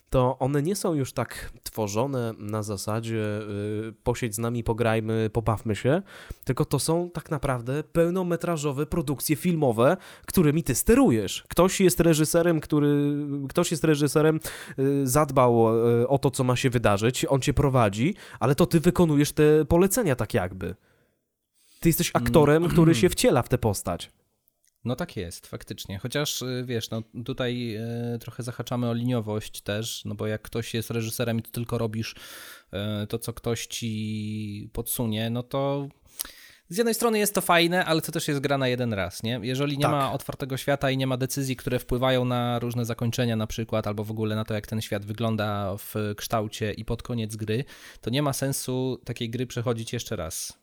to 0.09 0.39
one 0.39 0.61
nie 0.61 0.75
są 0.75 0.93
już 0.93 1.13
tak 1.13 1.51
tworzone 1.63 2.33
na 2.37 2.63
zasadzie 2.63 3.39
yy, 3.83 3.93
posiedź 4.03 4.35
z 4.35 4.37
nami, 4.37 4.63
pograjmy, 4.63 5.29
pobawmy 5.33 5.75
się, 5.75 6.01
tylko 6.43 6.65
to 6.65 6.79
są 6.79 7.09
tak 7.09 7.31
naprawdę 7.31 7.83
pełnometrażowe 7.83 8.85
produkcje 8.85 9.35
filmowe, 9.35 9.97
którymi 10.25 10.63
ty 10.63 10.75
sterujesz. 10.75 11.43
Ktoś 11.49 11.81
jest 11.81 11.99
reżyserem, 11.99 12.59
który, 12.59 13.15
ktoś 13.49 13.71
jest 13.71 13.83
reżyserem, 13.83 14.39
yy, 14.77 15.07
zadbał 15.07 15.77
yy, 15.87 16.07
o 16.07 16.17
to, 16.17 16.31
co 16.31 16.43
ma 16.43 16.55
się 16.55 16.69
wydarzyć, 16.69 17.25
on 17.29 17.41
cię 17.41 17.53
prowadzi, 17.53 18.15
ale 18.39 18.55
to 18.55 18.65
ty 18.65 18.79
wykonujesz 18.79 19.31
te 19.31 19.65
polecenia 19.65 20.15
tak 20.15 20.33
jakby. 20.33 20.75
Ty 21.79 21.89
jesteś 21.89 22.11
aktorem, 22.13 22.57
mm. 22.57 22.71
który 22.71 22.95
się 22.95 23.09
wciela 23.09 23.41
w 23.41 23.49
tę 23.49 23.57
postać. 23.57 24.11
No 24.85 24.95
tak 24.95 25.17
jest, 25.17 25.47
faktycznie. 25.47 25.97
Chociaż 25.97 26.41
y, 26.41 26.63
wiesz, 26.65 26.89
no 26.89 27.03
tutaj 27.25 27.77
y, 28.15 28.19
trochę 28.19 28.43
zahaczamy 28.43 28.89
o 28.89 28.93
liniowość 28.93 29.61
też, 29.61 30.05
no 30.05 30.15
bo 30.15 30.27
jak 30.27 30.41
ktoś 30.41 30.73
jest 30.73 30.91
reżyserem 30.91 31.39
i 31.39 31.41
ty 31.41 31.51
tylko 31.51 31.77
robisz 31.77 32.15
y, 33.03 33.07
to, 33.07 33.19
co 33.19 33.33
ktoś 33.33 33.67
ci 33.67 34.69
podsunie, 34.73 35.29
no 35.29 35.43
to 35.43 35.87
z 36.69 36.77
jednej 36.77 36.95
strony 36.95 37.19
jest 37.19 37.35
to 37.35 37.41
fajne, 37.41 37.85
ale 37.85 38.01
to 38.01 38.11
też 38.11 38.27
jest 38.27 38.39
gra 38.39 38.57
na 38.57 38.67
jeden 38.67 38.93
raz, 38.93 39.23
nie? 39.23 39.39
Jeżeli 39.43 39.77
nie 39.77 39.83
tak. 39.83 39.91
ma 39.91 40.13
otwartego 40.13 40.57
świata 40.57 40.91
i 40.91 40.97
nie 40.97 41.07
ma 41.07 41.17
decyzji, 41.17 41.55
które 41.55 41.79
wpływają 41.79 42.25
na 42.25 42.59
różne 42.59 42.85
zakończenia 42.85 43.35
na 43.35 43.47
przykład, 43.47 43.87
albo 43.87 44.03
w 44.03 44.11
ogóle 44.11 44.35
na 44.35 44.45
to, 44.45 44.53
jak 44.53 44.67
ten 44.67 44.81
świat 44.81 45.05
wygląda 45.05 45.77
w 45.77 45.95
kształcie 46.17 46.73
i 46.73 46.85
pod 46.85 47.03
koniec 47.03 47.35
gry, 47.35 47.63
to 48.01 48.09
nie 48.09 48.21
ma 48.21 48.33
sensu 48.33 49.01
takiej 49.05 49.29
gry 49.29 49.47
przechodzić 49.47 49.93
jeszcze 49.93 50.15
raz. 50.15 50.58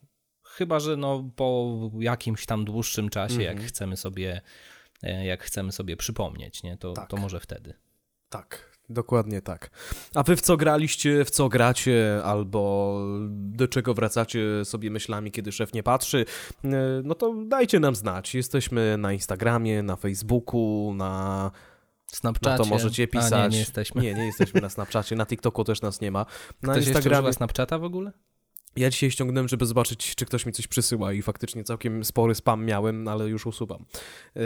Chyba, 0.57 0.81
że 0.81 0.97
no 0.97 1.31
po 1.37 1.77
jakimś 1.99 2.47
tam 2.47 2.65
dłuższym 2.65 3.09
czasie, 3.09 3.35
mm 3.35 3.43
-hmm. 3.43 3.47
jak 3.47 3.53
mhm. 3.53 3.69
chcemy 3.69 3.97
sobie 3.97 4.41
e, 5.03 5.27
jak 5.27 5.43
chcemy 5.43 5.73
sobie 5.73 5.97
przypomnieć, 5.97 6.63
nie? 6.63 6.77
To, 6.77 6.93
tak. 6.93 7.09
to 7.09 7.17
może 7.17 7.41
wtedy. 7.41 7.75
Tak, 8.29 8.79
dokładnie 8.89 9.43
tak. 9.43 9.71
A 10.15 10.23
wy 10.23 10.37
w 10.37 10.41
co 10.41 10.57
graliście, 10.57 11.25
w 11.25 11.31
co 11.31 11.49
gracie, 11.49 12.21
albo 12.25 13.01
do 13.31 13.69
czego 13.69 13.95
wracacie 13.95 14.65
sobie 14.65 14.91
myślami, 14.91 15.31
kiedy 15.33 15.53
szef 15.53 15.73
nie 15.73 15.83
patrzy, 15.83 16.25
e, 16.65 16.69
no 17.05 17.15
to 17.15 17.35
dajcie 17.47 17.81
nam 17.81 17.95
znać. 17.95 18.35
Jesteśmy 18.35 18.99
na 18.99 19.13
Instagramie, 19.13 19.83
na 19.83 19.97
Facebooku, 19.97 20.95
na 20.95 21.51
Snapchacie. 22.07 22.59
No 22.59 22.65
to 22.65 22.71
możecie 22.71 23.09
pisać. 23.09 23.33
A, 23.33 23.43
nie, 23.43 23.49
nie 23.49 23.59
jesteśmy. 23.59 24.03
Nie, 24.03 24.15
nie 24.15 24.27
jesteśmy 24.27 24.61
na 24.61 24.69
Snapchacie, 24.69 25.17
na 25.17 25.27
TikToku 25.27 25.65
też 25.65 25.83
nas 25.83 26.01
nie 26.01 26.11
ma. 26.11 26.27
Na 26.63 26.73
Ktoś 26.73 26.87
Instagramie. 26.87 27.33
Snapchata 27.33 27.79
w 27.79 27.85
ogóle? 27.85 28.13
Ja 28.77 28.91
dzisiaj 28.91 29.11
ściągnąłem, 29.11 29.49
żeby 29.49 29.67
zobaczyć, 29.67 30.15
czy 30.15 30.27
ktoś 30.27 30.47
mi 30.47 30.53
coś 30.53 30.67
przysyła 30.67 31.13
i 31.13 31.23
faktycznie 31.23 31.65
całkiem 31.65 32.05
spory 32.05 32.35
spam 32.35 32.65
miałem, 32.65 33.09
ale 33.09 33.29
już 33.29 33.47
usuwam. 33.47 33.85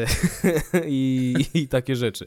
I, 0.86 1.34
I, 1.54 1.68
takie 1.68 1.96
rzeczy. 1.96 2.26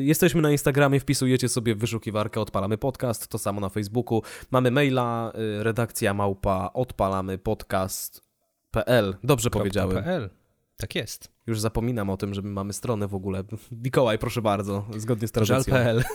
Jesteśmy 0.00 0.42
na 0.42 0.52
Instagramie, 0.52 1.00
wpisujecie 1.00 1.48
sobie 1.48 1.74
w 1.74 1.78
wyszukiwarkę 1.78 2.40
Odpalamy 2.40 2.78
Podcast, 2.78 3.28
to 3.28 3.38
samo 3.38 3.60
na 3.60 3.68
Facebooku. 3.68 4.22
Mamy 4.50 4.70
maila, 4.70 5.32
redakcja 5.58 6.14
małpa 6.14 6.70
odpalamy 6.74 7.38
podcast.pl. 7.38 9.16
Dobrze 9.24 9.50
powiedziałem. 9.50 10.04
.pl. 10.04 10.30
Tak 10.76 10.94
jest. 10.94 11.32
Już 11.46 11.60
zapominam 11.60 12.10
o 12.10 12.16
tym, 12.16 12.34
że 12.34 12.42
mamy 12.42 12.72
stronę 12.72 13.08
w 13.08 13.14
ogóle. 13.14 13.44
Mikołaj, 13.72 14.18
proszę 14.18 14.42
bardzo, 14.42 14.86
zgodnie 14.96 15.28
z 15.28 15.32
tradycją. 15.32 15.56
Żal.pl. 15.56 16.04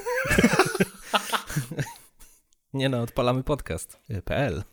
Nie 2.73 2.89
no, 2.89 3.01
odpalamy 3.01 3.43
podcast.pl. 3.43 4.63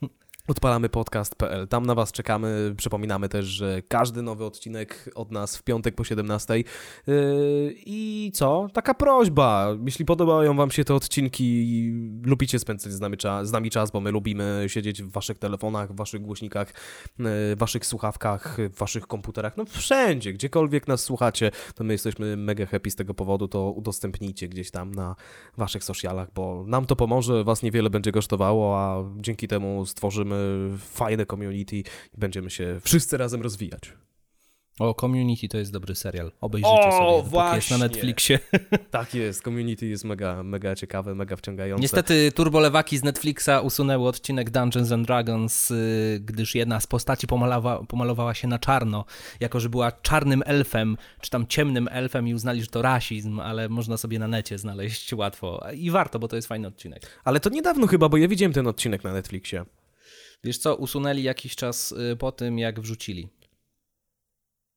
Odpalamy 0.51 0.89
podcast.pl. 0.89 1.69
Tam 1.69 1.87
na 1.87 1.95
Was 1.95 2.13
czekamy. 2.13 2.75
Przypominamy 2.77 3.29
też, 3.29 3.47
że 3.47 3.83
każdy 3.89 4.23
nowy 4.23 4.45
odcinek 4.45 5.11
od 5.15 5.31
nas 5.31 5.57
w 5.57 5.63
piątek 5.63 5.95
po 5.95 6.05
17. 6.05 6.55
Yy, 6.57 6.65
I 7.87 8.31
co? 8.35 8.69
Taka 8.73 8.95
prośba. 8.95 9.77
Jeśli 9.85 10.05
podobają 10.05 10.57
Wam 10.57 10.71
się 10.71 10.85
te 10.85 10.95
odcinki, 10.95 11.67
lubicie 12.25 12.59
spędzać 12.59 12.93
z 12.93 13.01
nami, 13.01 13.17
czas, 13.17 13.49
z 13.49 13.53
nami 13.53 13.71
czas, 13.71 13.91
bo 13.91 14.01
my 14.01 14.11
lubimy 14.11 14.65
siedzieć 14.67 15.03
w 15.03 15.11
Waszych 15.11 15.39
telefonach, 15.39 15.93
w 15.93 15.97
Waszych 15.97 16.23
głośnikach, 16.23 16.69
yy, 16.69 17.25
w 17.29 17.57
Waszych 17.59 17.87
słuchawkach, 17.87 18.57
w 18.75 18.79
Waszych 18.79 19.07
komputerach, 19.07 19.57
no 19.57 19.65
wszędzie, 19.65 20.33
gdziekolwiek 20.33 20.89
nas 20.89 21.05
słuchacie, 21.05 21.51
to 21.75 21.85
my 21.85 21.95
jesteśmy 21.95 22.37
mega 22.37 22.67
happy 22.67 22.91
z 22.91 22.97
tego 22.97 23.15
powodu. 23.15 23.49
To 23.49 23.71
udostępnijcie 23.71 24.49
gdzieś 24.49 24.71
tam 24.71 24.95
na 24.95 25.17
Waszych 25.57 25.85
socialach, 25.85 26.29
bo 26.35 26.65
nam 26.67 26.87
to 26.87 26.97
pomoże, 26.97 27.45
Was 27.45 27.63
niewiele 27.63 27.91
będzie 27.91 28.13
kosztowało, 28.13 28.79
a 28.79 29.05
dzięki 29.17 29.49
temu 29.49 29.87
stworzymy 29.87 30.40
fajne 30.79 31.27
community 31.27 31.77
i 31.77 31.85
będziemy 32.19 32.51
się 32.51 32.81
wszyscy 32.85 33.17
razem 33.17 33.43
rozwijać. 33.43 33.93
O, 34.81 34.95
Community 34.95 35.49
to 35.49 35.59
jest 35.59 35.73
dobry 35.73 35.95
serial. 35.95 36.33
Obejrzyjcie 36.41 36.89
o, 36.89 36.93
sobie, 36.93 37.31
właśnie. 37.31 37.57
jest 37.57 37.71
na 37.71 37.79
Netflixie. 37.79 38.39
Tak 38.91 39.15
jest, 39.15 39.43
Community 39.43 39.87
jest 39.87 40.05
mega, 40.05 40.43
mega 40.43 40.75
ciekawe, 40.75 41.15
mega 41.15 41.37
wciągające. 41.37 41.83
Niestety 41.83 42.33
turbolewaki 42.33 42.99
z 42.99 43.03
Netflixa 43.03 43.51
usunęły 43.63 44.09
odcinek 44.09 44.51
Dungeons 44.51 44.93
and 44.93 45.07
Dragons, 45.07 45.71
y, 45.71 46.21
gdyż 46.25 46.55
jedna 46.55 46.81
z 46.81 46.87
postaci 46.87 47.27
pomalowa, 47.27 47.83
pomalowała 47.89 48.35
się 48.35 48.49
na 48.49 48.59
czarno, 48.59 49.05
jako 49.41 49.61
że 49.61 49.69
była 49.69 49.93
czarnym 49.93 50.43
elfem, 50.47 50.97
czy 51.21 51.31
tam 51.31 51.47
ciemnym 51.47 51.89
elfem 51.91 52.29
i 52.29 52.35
uznali, 52.35 52.61
że 52.63 52.67
to 52.67 52.83
rasizm, 52.83 53.41
ale 53.41 53.69
można 53.69 53.97
sobie 53.97 54.19
na 54.19 54.29
necie 54.29 54.59
znaleźć 54.59 55.13
łatwo. 55.13 55.67
I 55.75 55.91
warto, 55.91 56.19
bo 56.19 56.29
to 56.29 56.37
jest 56.37 56.49
fajny 56.49 56.69
odcinek. 56.69 57.21
Ale 57.25 57.41
to 57.41 57.51
niedawno 57.51 57.87
chyba, 57.87 58.09
bo 58.09 58.17
ja 58.17 58.29
widziałem 58.29 58.53
ten 58.53 58.67
odcinek 58.67 59.05
na 59.05 59.13
Netflixie. 59.13 59.65
Wiesz 60.45 60.59
co, 60.59 60.77
usunęli 60.77 61.23
jakiś 61.23 61.57
czas 61.57 61.93
y, 61.93 62.17
po 62.17 62.33
tym, 62.33 62.59
jak 62.59 62.81
wrzucili. 62.81 63.29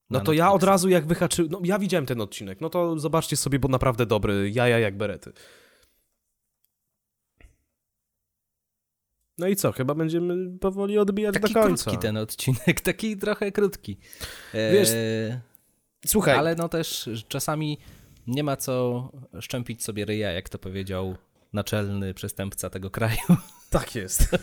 No 0.10 0.20
to 0.20 0.34
ja 0.34 0.52
od 0.52 0.64
razu 0.64 0.90
jak 0.90 1.08
wyhaczyłem, 1.08 1.52
no 1.52 1.60
ja 1.64 1.80
widziałem 1.80 2.06
ten 2.06 2.22
odcinek, 2.22 2.62
no 2.62 2.70
to 2.70 3.00
zobaczcie 3.00 3.38
sobie, 3.38 3.60
bo 3.60 3.68
naprawdę 3.68 4.06
dobry, 4.06 4.52
jaja 4.54 4.80
jak 4.80 4.98
berety. 4.98 5.34
No 9.38 9.48
i 9.48 9.56
co, 9.56 9.72
chyba 9.72 9.96
będziemy 9.96 10.60
powoli 10.60 10.98
odbijać 10.98 11.34
taki 11.34 11.54
do 11.54 11.62
końca. 11.62 11.86
Taki 11.86 11.98
ten 11.98 12.18
odcinek, 12.18 12.82
taki 12.92 13.18
trochę 13.18 13.52
krótki. 13.52 13.98
Wiesz, 14.54 14.90
e... 14.90 15.42
słuchaj. 16.06 16.38
Ale 16.38 16.56
no 16.56 16.70
też 16.70 17.10
czasami 17.28 17.78
nie 18.28 18.44
ma 18.44 18.58
co 18.58 19.12
szczępić 19.40 19.84
sobie 19.84 20.06
ryja, 20.06 20.32
jak 20.32 20.50
to 20.50 20.60
powiedział 20.60 21.16
naczelny 21.54 22.14
przestępca 22.14 22.70
tego 22.70 22.90
kraju. 22.90 23.18
Tak 23.74 23.96
jest. 23.96 24.28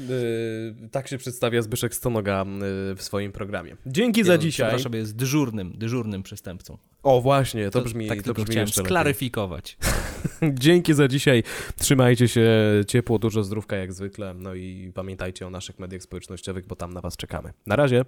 Y, 0.00 0.74
tak 0.90 1.08
się 1.08 1.18
przedstawia 1.18 1.62
Zbyszek 1.62 1.94
Stonoga 1.94 2.44
y, 2.92 2.96
w 2.96 3.02
swoim 3.02 3.32
programie. 3.32 3.76
Dzięki 3.86 4.20
ja 4.20 4.26
za 4.26 4.38
dzisiaj. 4.38 4.68
Przepraszam, 4.68 4.92
jest 4.92 5.16
dyżurnym, 5.16 5.72
dyżurnym 5.78 6.22
przestępcą. 6.22 6.78
O, 7.02 7.20
właśnie, 7.20 7.64
to, 7.70 7.78
to 7.78 7.84
brzmi 7.84 8.08
Tak 8.08 8.22
to 8.22 8.34
brzmi 8.34 8.46
chciałem 8.46 8.68
sklaryfikować. 8.68 9.76
Dzięki 10.64 10.94
za 10.94 11.08
dzisiaj. 11.08 11.42
Trzymajcie 11.78 12.28
się 12.28 12.50
ciepło, 12.86 13.18
dużo 13.18 13.44
zdrówka 13.44 13.76
jak 13.76 13.92
zwykle. 13.92 14.34
No 14.34 14.54
i 14.54 14.92
pamiętajcie 14.94 15.46
o 15.46 15.50
naszych 15.50 15.78
mediach 15.78 16.02
społecznościowych, 16.02 16.66
bo 16.66 16.76
tam 16.76 16.92
na 16.92 17.00
was 17.00 17.16
czekamy. 17.16 17.52
Na 17.66 17.76
razie. 17.76 18.04